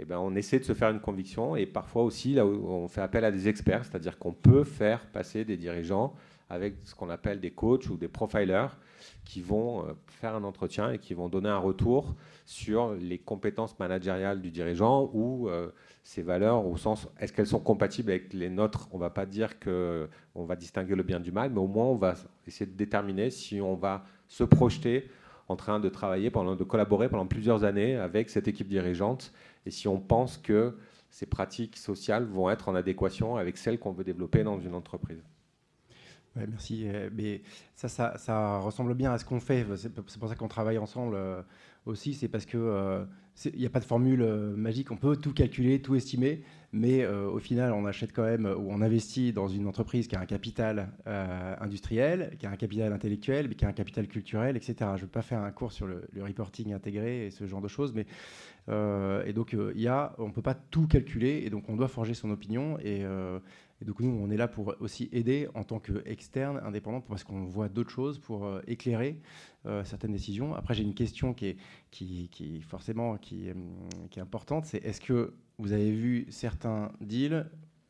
[0.03, 2.89] Eh ben, on essaie de se faire une conviction et parfois aussi là où on
[2.89, 6.15] fait appel à des experts, c'est-à-dire qu'on peut faire passer des dirigeants
[6.49, 8.79] avec ce qu'on appelle des coachs ou des profilers
[9.27, 13.79] qui vont euh, faire un entretien et qui vont donner un retour sur les compétences
[13.79, 15.71] managériales du dirigeant ou euh,
[16.03, 18.89] ses valeurs au sens est-ce qu'elles sont compatibles avec les nôtres?
[18.93, 21.97] On va pas dire qu'on va distinguer le bien du mal, mais au moins on
[21.97, 22.15] va
[22.47, 25.11] essayer de déterminer si on va se projeter
[25.51, 29.33] en train de travailler, de collaborer pendant plusieurs années avec cette équipe dirigeante
[29.67, 30.77] et si on pense que
[31.11, 35.23] ces pratiques sociales vont être en adéquation avec celles qu'on veut développer dans une entreprise.
[36.37, 36.85] Merci.
[36.87, 37.39] Euh,
[37.75, 39.67] ça, ça, ressemble bien à ce qu'on fait.
[39.77, 41.43] C'est pour ça qu'on travaille ensemble euh,
[41.87, 42.15] aussi.
[42.15, 43.05] C'est parce que euh,
[43.45, 44.23] il n'y a pas de formule
[44.57, 44.91] magique.
[44.91, 48.83] On peut tout calculer, tout estimer, mais au final, on achète quand même ou on
[48.83, 53.65] investit dans une entreprise qui a un capital industriel, qui a un capital intellectuel, qui
[53.65, 54.75] a un capital culturel, etc.
[54.81, 57.63] Je ne veux pas faire un cours sur le, le, reporting intégré et ce genre
[57.63, 58.05] de choses, mais
[58.69, 61.77] euh, et donc, euh, il y a, on peut pas tout calculer, et donc on
[61.77, 62.79] doit forger son opinion.
[62.81, 63.05] Et,
[63.83, 67.45] euh, donc, nous, on est là pour aussi aider en tant qu'externe, indépendant, parce qu'on
[67.45, 69.21] voit d'autres choses, pour éclairer
[69.85, 70.55] certaines décisions.
[70.55, 71.57] Après, j'ai une question qui
[71.91, 73.49] est, forcément qui,
[74.11, 77.47] qui est importante c'est est-ce que vous avez vu certains deals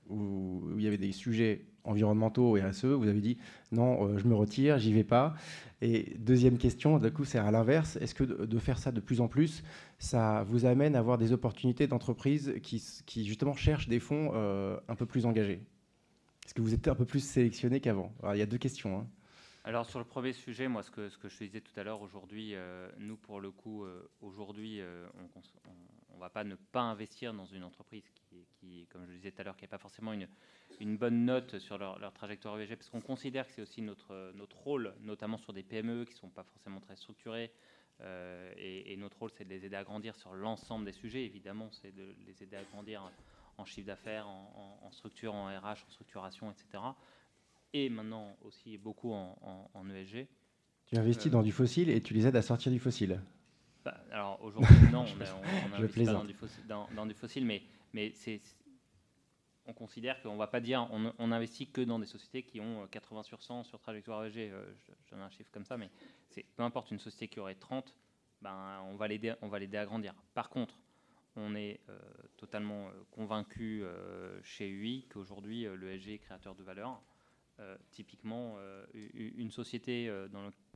[0.09, 3.38] où, il y avait des sujets environnementaux et RSE, vous avez dit
[3.72, 5.35] non, je me retire, j'y vais pas.
[5.81, 7.96] Et deuxième question, du coup, c'est à l'inverse.
[7.96, 9.62] Est-ce que de faire ça de plus en plus,
[9.98, 14.94] ça vous amène à avoir des opportunités d'entreprises qui, justement cherchent des fonds euh, un
[14.94, 15.62] peu plus engagés?
[16.45, 18.99] Est-ce que vous êtes un peu plus sélectionné qu'avant Il y a deux questions.
[18.99, 19.07] Hein.
[19.65, 22.91] Alors sur le premier sujet, moi, ce que, je disais tout à l'heure, aujourd'hui, euh,
[22.99, 24.81] nous, pour le coup, euh, aujourd'hui,
[26.11, 28.05] on ne va pas ne pas investir dans une entreprise
[28.61, 31.59] qui, comme je le disais tout à l'heure, qui n'a pas forcément une, bonne note
[31.59, 34.33] sur leur, trajectoire ESG, parce qu'on considère que c'est aussi notre,
[34.65, 37.53] rôle, notamment sur des PME qui ne sont pas forcément très structurées.
[38.03, 41.25] Euh, et, notre rôle, c'est de les aider à grandir sur l'ensemble des sujets.
[41.25, 43.11] Évidemment, c'est de les aider à grandir
[43.61, 46.83] en chiffre d'affaires, en, structure, en RH, en structuration, etc.
[47.73, 50.27] Et maintenant aussi beaucoup en, ESG.
[50.87, 53.23] Tu investis dans du fossile et tu les aides à sortir du fossile
[53.85, 58.13] bah, Alors aujourd'hui, non, on, investit pas dans du, fossile, dans, du fossile, mais, mais
[58.15, 58.40] c'est
[59.67, 62.61] on considère qu'on ne va pas dire on, on, investit que dans des sociétés qui
[62.61, 64.50] ont 80 sur 100 sur trajectoire ESG.
[64.50, 65.90] je, donne un chiffre comme ça, mais
[66.29, 67.94] c'est peu importe une société qui aurait 30,
[68.42, 70.15] ben, on va l'aider à grandir.
[70.35, 70.79] Par contre,
[71.41, 71.99] on est euh,
[72.37, 77.01] totalement euh, convaincu euh, chez UI qu'aujourd'hui l'ESG est créateur de valeur.
[77.91, 78.57] typiquement,
[78.95, 80.11] une société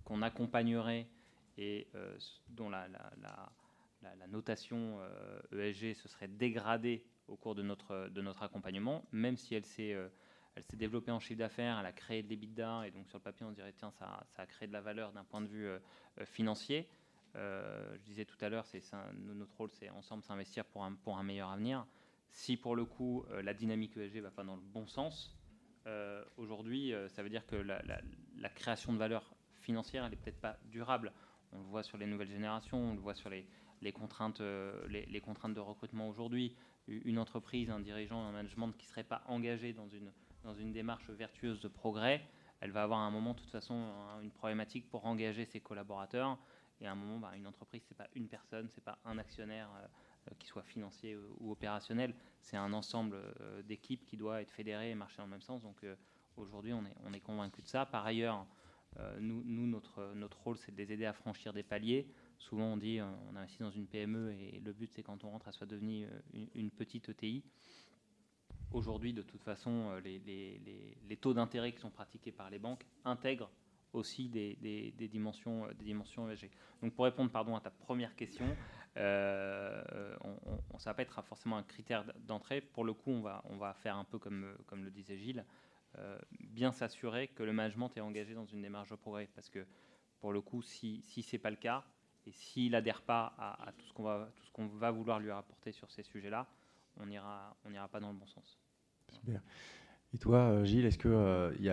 [0.05, 1.07] qu'on accompagnerait
[1.57, 1.89] et
[2.51, 2.87] dont la,
[4.29, 5.01] notation
[5.51, 9.97] ESG e se serait dégradée au cours de notre, accompagnement, même si elle s'est
[10.75, 13.53] développée en chiffre d'affaires, elle a créé de l'EBITDA, et donc sur le papier, on
[13.53, 15.71] dirait, tiens, ça a créé de la valeur d'un point de vue
[16.27, 16.87] financier.
[17.37, 18.83] Euh, je disais tout à l'heure, c'est
[19.19, 21.87] notre rôle, c'est ensemble s'investir pour un, meilleur avenir.
[22.31, 25.37] Si pour le coup euh, la dynamique ESG va pas dans le bon sens,
[25.87, 30.59] euh, aujourd'hui, ça veut dire que la, création de valeur financière, elle n'est peut-être pas
[30.65, 31.13] durable.
[31.53, 33.47] On le voit sur les nouvelles générations, on le voit sur les,
[33.83, 34.43] les contraintes,
[34.89, 36.57] les, contraintes de recrutement aujourd'hui.
[36.87, 40.13] Une entreprise, un dirigeant, un management qui ne serait pas engagé dans une,
[40.43, 42.23] dans une démarche vertueuse de progrès,
[42.61, 43.91] elle va avoir à un moment, de toute façon,
[44.23, 46.39] une problématique pour engager ses collaborateurs.
[46.81, 49.71] Et à un moment, bah, une entreprise, c'est pas une personne, c'est pas un actionnaire
[49.77, 49.87] euh,
[50.29, 54.91] euh, qui soit financier ou opérationnel, c'est un ensemble euh, d'équipes qui doit être fédéré
[54.91, 55.63] et marcher dans le même sens.
[55.63, 55.85] Donc
[56.37, 57.87] aujourd'hui, on est, on convaincu de ça.
[57.87, 58.47] Par ailleurs,
[59.19, 62.07] nous, notre, rôle, c'est de les aider à franchir des paliers.
[62.39, 65.49] Souvent, on dit on investit dans une PME et le but, c'est quand on rentre,
[65.49, 66.09] à soit devenir
[66.55, 67.43] une, petite ETI.
[68.73, 73.51] Aujourd'hui, de toute façon, les taux d'intérêt qui sont pratiqués par les banques intègrent
[73.95, 76.51] aussi des, dimensions, des dimensions ESG.
[76.83, 78.45] Donc pour répondre pardon, à ta première question,
[78.97, 82.61] euh, on, ça va pas être forcément un critère d'entrée.
[82.61, 85.45] Pour le coup, on va, on va faire un peu comme, comme le disait Gilles,
[85.99, 89.29] euh, bien s'assurer que le management est engagé dans une démarche de progrès.
[89.35, 89.65] Parce que
[90.21, 91.85] pour le coup, si, si ce n'est pas le cas,
[92.27, 96.03] et s'il n'adhère pas à, tout ce qu'on va, va vouloir lui apporter sur ces
[96.03, 96.47] sujets-là,
[96.97, 98.59] on n'ira on ira pas dans le bon sens.
[99.11, 99.43] Super.
[100.15, 101.69] Et toi, euh, Gilles, est-ce qu'il euh, y,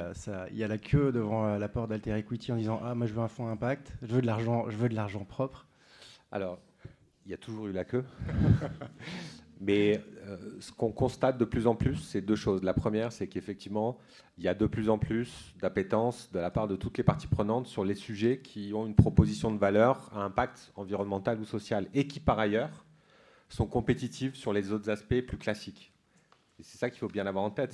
[0.63, 3.21] a la queue devant euh, la porte d'Alter Equity en disant Ah, moi je veux
[3.21, 5.67] un fonds impact, je veux de l'argent, je veux de l'argent propre?
[6.31, 6.57] Alors,
[7.25, 8.03] il y a toujours eu la queue.
[9.63, 10.03] Mais
[10.59, 12.63] ce qu'on constate de plus en plus, c'est deux choses.
[12.63, 13.99] La première, c'est qu'effectivement,
[14.39, 17.27] il y a de plus en plus d'appétence de la part de toutes les parties
[17.27, 21.87] prenantes sur les sujets qui ont une proposition de valeur à impact environnemental ou social
[21.93, 22.85] et qui, par ailleurs,
[23.49, 25.93] sont compétitifs sur les autres aspects plus classiques.
[26.57, 27.71] Et c'est ça qu'il faut bien avoir en tête,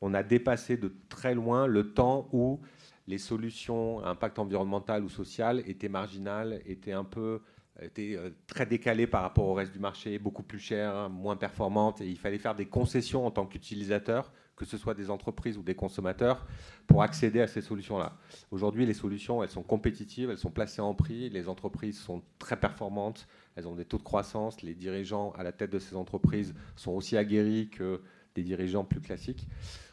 [0.00, 2.60] on a dépassé de très loin le temps où
[3.06, 7.40] les solutions à impact environnemental ou social étaient marginales, étaient un peu
[7.82, 12.00] étaient euh, très décalées par rapport au reste du marché, beaucoup plus chères, moins performantes,
[12.00, 15.62] et il fallait faire des concessions en tant qu'utilisateur, que ce soit des entreprises ou
[15.62, 16.46] des consommateurs,
[16.86, 18.18] pour accéder à ces solutions-là.
[18.50, 22.58] Aujourd'hui, les solutions, elles sont compétitives, elles sont placées en prix, les entreprises sont très
[22.58, 23.26] performantes,
[23.56, 26.92] elles ont des taux de croissance, les dirigeants à la tête de ces entreprises sont
[26.92, 28.02] aussi aguerris que
[28.34, 29.48] des dirigeants plus classiques.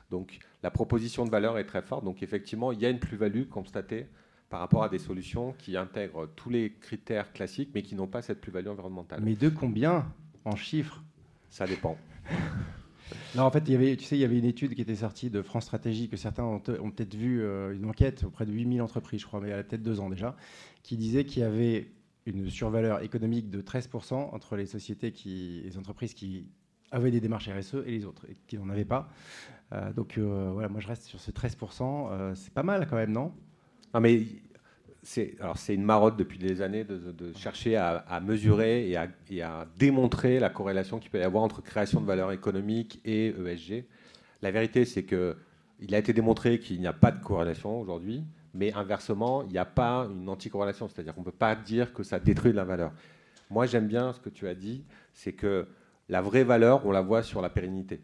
[0.09, 2.03] Donc la proposition de valeur est très forte.
[2.03, 4.07] Donc effectivement, il y a une plus-value constatée
[4.49, 8.21] par rapport à des solutions qui intègrent tous les critères classiques, mais qui n'ont pas
[8.21, 9.19] cette plus-value environnementale.
[9.21, 10.05] Mais de combien
[10.45, 11.03] en chiffres?
[11.49, 11.97] Ça dépend.
[13.35, 14.95] non, en fait, il y avait, tu sais, il y avait une étude qui était
[14.95, 18.81] sortie de France Stratégie, que certains ont, peut-être vu, euh, une enquête auprès de 8000
[18.81, 20.35] entreprises, je crois, mais elle a peut-être deux ans déjà,
[20.83, 21.91] qui disait qu'il y avait
[22.25, 26.45] une survaleur économique de 13% entre les sociétés qui, les entreprises qui
[26.91, 29.09] avaient des démarches RSE et les autres qui n'en avaient pas.
[29.73, 32.09] Euh, donc euh, voilà, moi je reste sur ce 13%.
[32.11, 33.33] Euh, c'est pas mal quand même, non?
[33.93, 34.23] Non, mais
[35.03, 39.41] c'est alors c'est une marotte depuis des années de, chercher à, mesurer et à, et
[39.77, 43.85] démontrer la corrélation qu'il peut y avoir entre création de valeur économique et ESG.
[44.41, 45.37] La vérité, c'est que
[45.79, 48.23] il a été démontré qu'il n'y a pas de corrélation aujourd'hui,
[48.53, 52.03] mais inversement, il n'y a pas une anticorrélation, c'est-à-dire qu'on ne peut pas dire que
[52.03, 52.91] ça détruit de la valeur.
[53.49, 54.83] Moi, j'aime bien ce que tu as dit,
[55.13, 55.67] c'est que
[56.09, 58.01] la vraie valeur, on la voit sur la pérennité.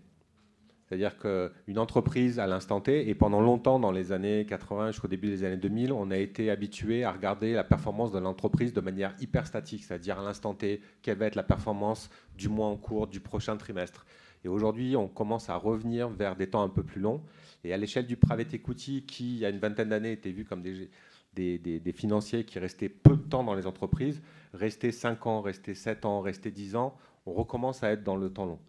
[0.86, 5.30] C'est-à-dire qu'une entreprise à l'instant T, et pendant longtemps dans les années 80 jusqu'au début
[5.30, 9.16] des années 2000, on a été habitué à regarder la performance de l'entreprise de manière
[9.20, 13.08] hyper statique, c'est-à-dire à, l'instant T, quelle va être la performance du mois en cours,
[13.08, 14.06] du prochain trimestre.
[14.46, 17.24] Et aujourd'hui, on commence à revenir vers des temps un peu plus longs.
[17.64, 20.44] Et à l'échelle du private equity, qui, il y a une vingtaine d'années, était vu
[20.44, 20.90] comme des,
[21.34, 24.22] des, des, financiers qui restaient peu de temps dans les entreprises,
[24.54, 26.96] rester 5 ans, rester 7 ans, rester 10 ans,
[27.26, 28.60] on recommence à être dans le temps long.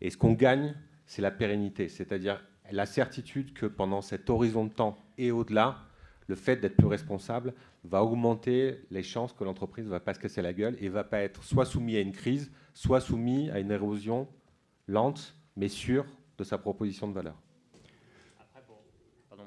[0.00, 0.74] Et ce qu'on gagne,
[1.06, 5.78] c'est la pérennité, c'est-à-dire la certitude que pendant cet horizon de temps et au-delà,
[6.26, 7.54] le fait d'être plus responsable
[7.84, 11.04] va augmenter les chances que l'entreprise ne va pas se casser la gueule et va
[11.04, 14.28] pas être soit soumis à une crise, soit soumis à une érosion
[14.86, 16.04] lente mais sûr
[16.36, 17.36] de sa proposition de valeur.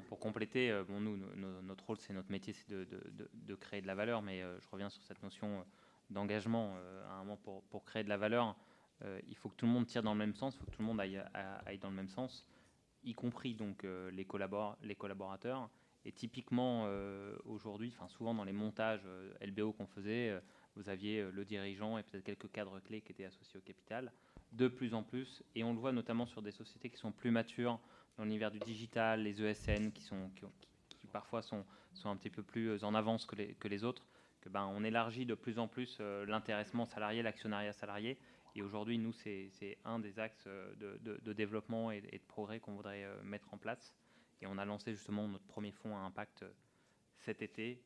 [0.08, 1.18] Pour, compléter, bon, nous,
[1.64, 5.02] notre rôle, c'est notre métier, c'est de, créer de la valeur, mais je reviens sur
[5.04, 5.64] cette notion
[6.12, 6.76] d'engagement
[7.10, 7.38] à un moment
[7.70, 8.56] pour, créer de la valeur.
[9.28, 10.82] il faut que tout le monde tire dans le même sens, il faut que tout
[10.82, 11.22] le monde aille,
[11.80, 12.46] dans le même sens
[13.04, 15.70] y compris donc euh, les, collaborateurs.
[16.04, 20.42] Et typiquement euh, aujourd'hui, enfin souvent dans les montages euh, LBO qu'on faisait,
[20.76, 24.12] vous aviez le dirigeant et peut-être quelques cadres clés qui étaient associés au capital.
[24.52, 27.32] De plus en plus, et on le voit notamment sur des sociétés qui sont plus
[27.32, 27.80] matures
[28.18, 30.10] dans l'univers du digital, les ESN qui,
[31.12, 31.66] parfois sont,
[32.04, 34.06] un petit peu plus en avance que les autres,
[34.50, 38.18] ben, on élargit de plus en plus l'intéressement salarié, l'actionnariat salarié,
[38.56, 43.04] et aujourd'hui, nous, c'est un des axes euh, de, développement et, de progrès qu'on voudrait
[43.04, 43.94] euh, mettre en place.
[44.42, 46.50] Et on a lancé justement notre premier fonds à impact euh,
[47.20, 47.84] cet été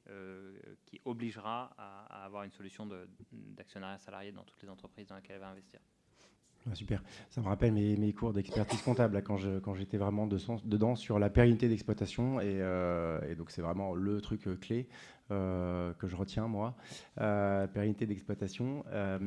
[0.86, 2.88] qui obligera à, avoir une solution
[3.34, 5.82] d'actionnariat salarié dans toutes les entreprises dans lesquelles elle va investir.
[6.74, 7.03] super.
[7.30, 11.68] Ça me rappelle mes, cours d'expertise comptable quand j'étais vraiment de dedans sur la pérennité
[11.68, 12.39] d'exploitation.
[12.39, 14.88] Et, donc, c'est vraiment le truc clé.
[15.32, 16.76] Euh, que je retiens moi,
[17.19, 18.86] euh, pérennité d'exploitation.
[18.93, 19.17] Euh,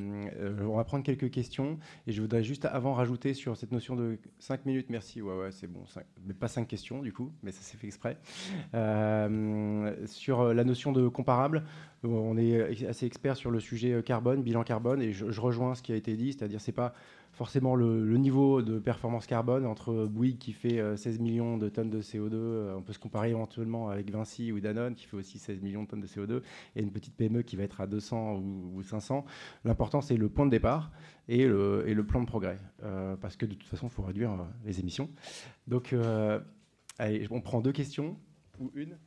[0.63, 1.77] on va prendre quelques questions
[2.07, 5.51] et je voudrais juste avant rajouter sur cette notion de 5 minutes, merci, ouais, ouais,
[5.51, 5.83] c'est bon,
[6.25, 8.17] mais pas 5 questions du coup, mais ça s'est fait exprès.
[10.07, 11.65] sur la notion de comparable,
[12.05, 15.83] on est assez expert sur le sujet carbone, bilan carbone, et je, je rejoins ce
[15.83, 16.95] qui a été dit, c'est-à-dire c'est pas
[17.39, 21.89] forcément le, niveau de performance carbone entre Bouygues qui fait 16 euh, millions de tonnes
[21.89, 25.39] de CO2, euh, on peut se comparer éventuellement avec Vinci ou Danone qui fait aussi
[25.39, 26.43] 16 millions de tonnes de CO2,
[26.75, 28.43] et une petite PME qui va être à 200
[28.75, 29.25] ou, 500.
[29.65, 30.91] L'important, c'est le point de départ
[31.29, 34.81] et le, plan de progrès, euh, parce que de toute façon, il faut réduire les
[34.81, 35.09] émissions.
[35.69, 35.95] Donc,
[36.99, 38.17] allez, on prend deux questions,
[38.59, 38.99] ou une.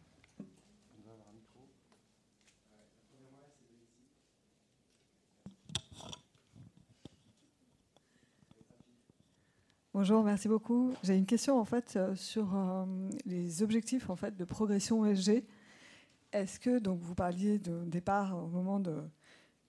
[9.94, 10.94] Bonjour, merci beaucoup.
[11.04, 12.86] J'ai une question en fait euh, sur euh,
[13.26, 15.44] les objectifs en fait de progression ESG.
[16.32, 19.04] Est-ce que donc vous parliez de départ au moment de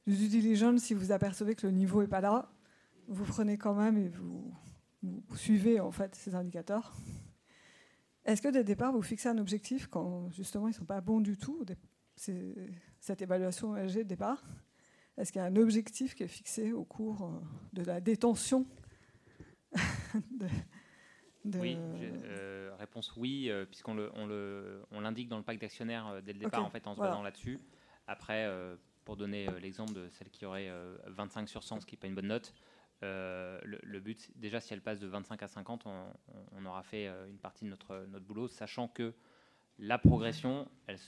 [0.06, 2.52] du diligence, si vous apercevez que le niveau est pas là,
[3.08, 4.54] vous prenez quand même et vous,
[5.34, 6.94] suivez en fait ces indicateurs.
[8.24, 11.20] Est-ce que dès le départ vous fixez un objectif quand justement ils sont pas bons
[11.20, 11.64] du tout,
[12.14, 14.44] cette évaluation ESG de départ?
[15.16, 17.40] Est-ce qu'il y a un objectif qui est fixé au cours euh,
[17.72, 18.66] de la détention
[21.44, 26.06] Oui, euh, réponse oui, euh, puisqu'on le, on le, on l'indique dans le pacte d'actionnaires
[26.06, 27.58] euh, dès le départ, en fait, en se basant là-dessus.
[28.06, 28.48] Après,
[29.04, 30.70] pour donner l'exemple de celle qui aurait
[31.06, 32.54] 25 sur 100, ce qui n'est pas une bonne note,
[33.00, 37.64] le, but, déjà, si elle passe de 25 à 50, on, aura fait une partie
[37.64, 39.14] de notre, notre boulot, sachant que
[39.78, 40.98] la progression, elle,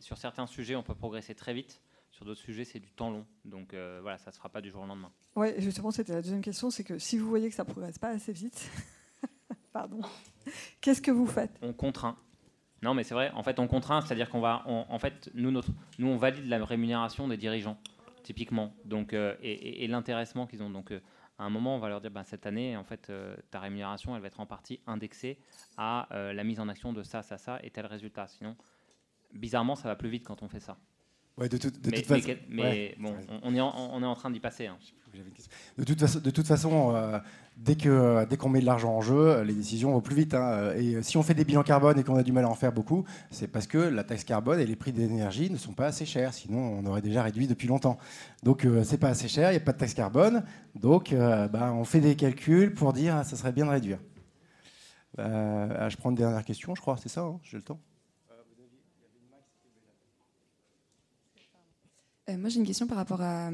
[0.00, 1.82] sur certains sujets, on peut progresser très vite.
[2.12, 3.26] Sur d'autres sujets, c'est du temps long.
[3.44, 5.10] Donc voilà, ça ne se fera pas du jour au lendemain.
[5.34, 7.98] Oui, justement, c'était la deuxième question, c'est que si vous voyez que ça ne progresse
[7.98, 8.70] pas assez vite,
[9.72, 10.00] pardon,
[10.80, 11.58] qu'est-ce que vous faites?
[11.62, 12.16] On contraint.
[12.82, 13.30] Non, mais c'est vrai.
[13.34, 16.62] En fait, on contraint, c'est-à-dire qu'on va, en fait, nous, notre, nous, on valide la
[16.64, 17.78] rémunération des dirigeants,
[18.24, 18.74] typiquement.
[18.84, 20.70] Donc, euh, et, l'intéressement qu'ils ont.
[20.70, 21.00] Donc, euh,
[21.38, 24.16] à un moment, on va leur dire, ben, cette année, en fait, euh, ta rémunération,
[24.16, 25.38] elle va être en partie indexée
[25.76, 28.26] à la mise en action de ça, ça, ça et tel résultat.
[28.26, 28.56] Sinon,
[29.32, 30.76] bizarrement, ça va plus vite quand on fait ça.
[31.38, 31.76] Ouais, de, toute
[32.06, 32.34] façon.
[32.50, 34.66] Mais, bon, on, est en, on est en train d'y passer.
[34.66, 34.76] Hein.
[35.78, 37.18] De toute façon, de toute façon euh,
[37.56, 40.34] dès qu'on dès qu'on met de l'argent en jeu, les décisions vont plus vite.
[40.34, 40.72] Hein.
[40.76, 42.72] Et si on fait des bilans carbone et qu'on a du mal à en faire
[42.72, 46.06] beaucoup, c'est parce que la taxe carbone et les prix d'énergie ne sont pas assez
[46.06, 46.32] chers.
[46.32, 47.98] Sinon, on aurait déjà réduit depuis longtemps.
[48.42, 50.44] Donc, euh, c'est pas assez cher, il n'y a pas de taxe carbone.
[50.74, 53.98] Donc, euh, bah, on fait des calculs pour dire ah, ça serait bien de réduire.
[55.18, 57.78] Ah, je prends une dernière question, je crois, c'est ça, hein, j'ai le temps.
[62.28, 63.50] Moi, j'ai une question par rapport à,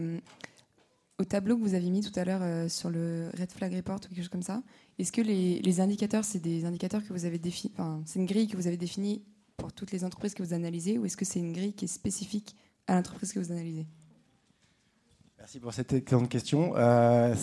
[1.18, 3.96] au tableau que vous avez mis tout à l'heure euh, sur le Red Flag Report
[3.96, 4.62] ou quelque chose comme ça,
[4.98, 7.72] est-ce que les, indicateurs, c'est des indicateurs que vous avez définis,
[8.04, 9.22] c'est une grille que vous avez définie
[9.56, 11.88] pour toutes les entreprises que vous analysez, ou est-ce que c'est une grille qui est
[11.88, 12.54] spécifique
[12.86, 13.86] à l'entreprise que vous analysez?
[15.48, 16.74] Merci pour cette excellente question.
[16.76, 17.34] Euh,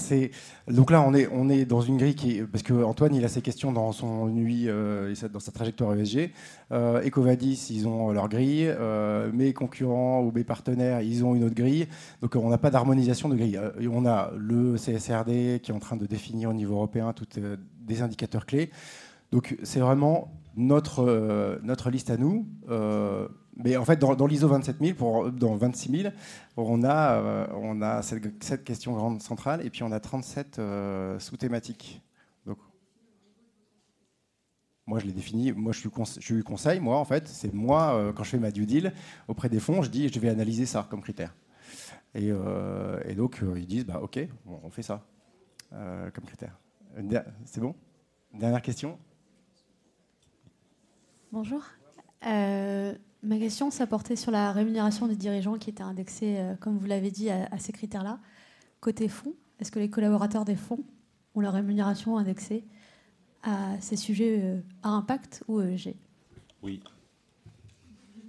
[0.68, 3.72] donc là, on est, dans une grille qui parce que Antoine, il a ses questions
[3.72, 6.30] dans son UI, euh, dans sa trajectoire ESG.
[6.72, 8.68] Euh, Ecovadis, ils ont leur grille.
[8.68, 11.88] Euh, mes concurrents ou mes partenaires, ils ont une autre grille.
[12.22, 13.60] Donc on n'a pas d'harmonisation de grille.
[13.92, 18.04] on a le CSRD qui est en train de définir au niveau européen toutes des
[18.04, 18.70] indicateurs clés.
[19.32, 22.46] Donc c'est vraiment notre, notre liste à nous.
[23.58, 26.14] Mais en fait, dans, l'ISO 27000, pour, dans 26000,
[26.58, 31.20] on a, euh, on a cette, question grande centrale et puis on a 37 euh,
[31.20, 32.02] sous-thématiques.
[34.88, 35.52] Moi, je l'ai défini.
[35.52, 35.90] Moi, je suis,
[36.20, 36.80] je conseil.
[36.80, 38.94] Moi, en fait, c'est moi, euh, quand je fais ma due deal
[39.28, 41.34] auprès des fonds, je dis je vais analyser ça comme critère.
[42.14, 45.04] Et, et donc, ils disent bah, OK, on fait ça
[45.72, 46.58] comme critère.
[47.46, 47.76] C'est bon?
[48.34, 48.98] Dernière question?
[51.32, 51.64] Bonjour.
[53.26, 56.78] Euh, ma question, ça portait sur la rémunération des dirigeants qui était indexée, euh, comme
[56.78, 58.20] vous l'avez dit, à, ces critères-là.
[58.80, 60.80] Côté fonds, est-ce que les collaborateurs des fonds
[61.34, 62.64] ont leur rémunération indexée
[63.44, 65.96] à ces sujets euh, à impact ou ESG
[66.64, 66.82] Oui.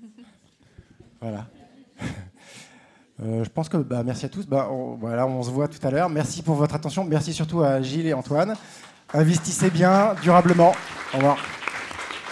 [1.21, 1.47] voilà.
[3.19, 4.47] je pense que bah, merci à tous.
[4.47, 6.09] Bah, voilà, on se voit tout à l'heure.
[6.09, 7.05] Merci pour votre attention.
[7.05, 8.55] Merci surtout à Gilles et Antoine.
[9.15, 10.73] Investissez bien, durablement.
[11.15, 11.39] Au revoir.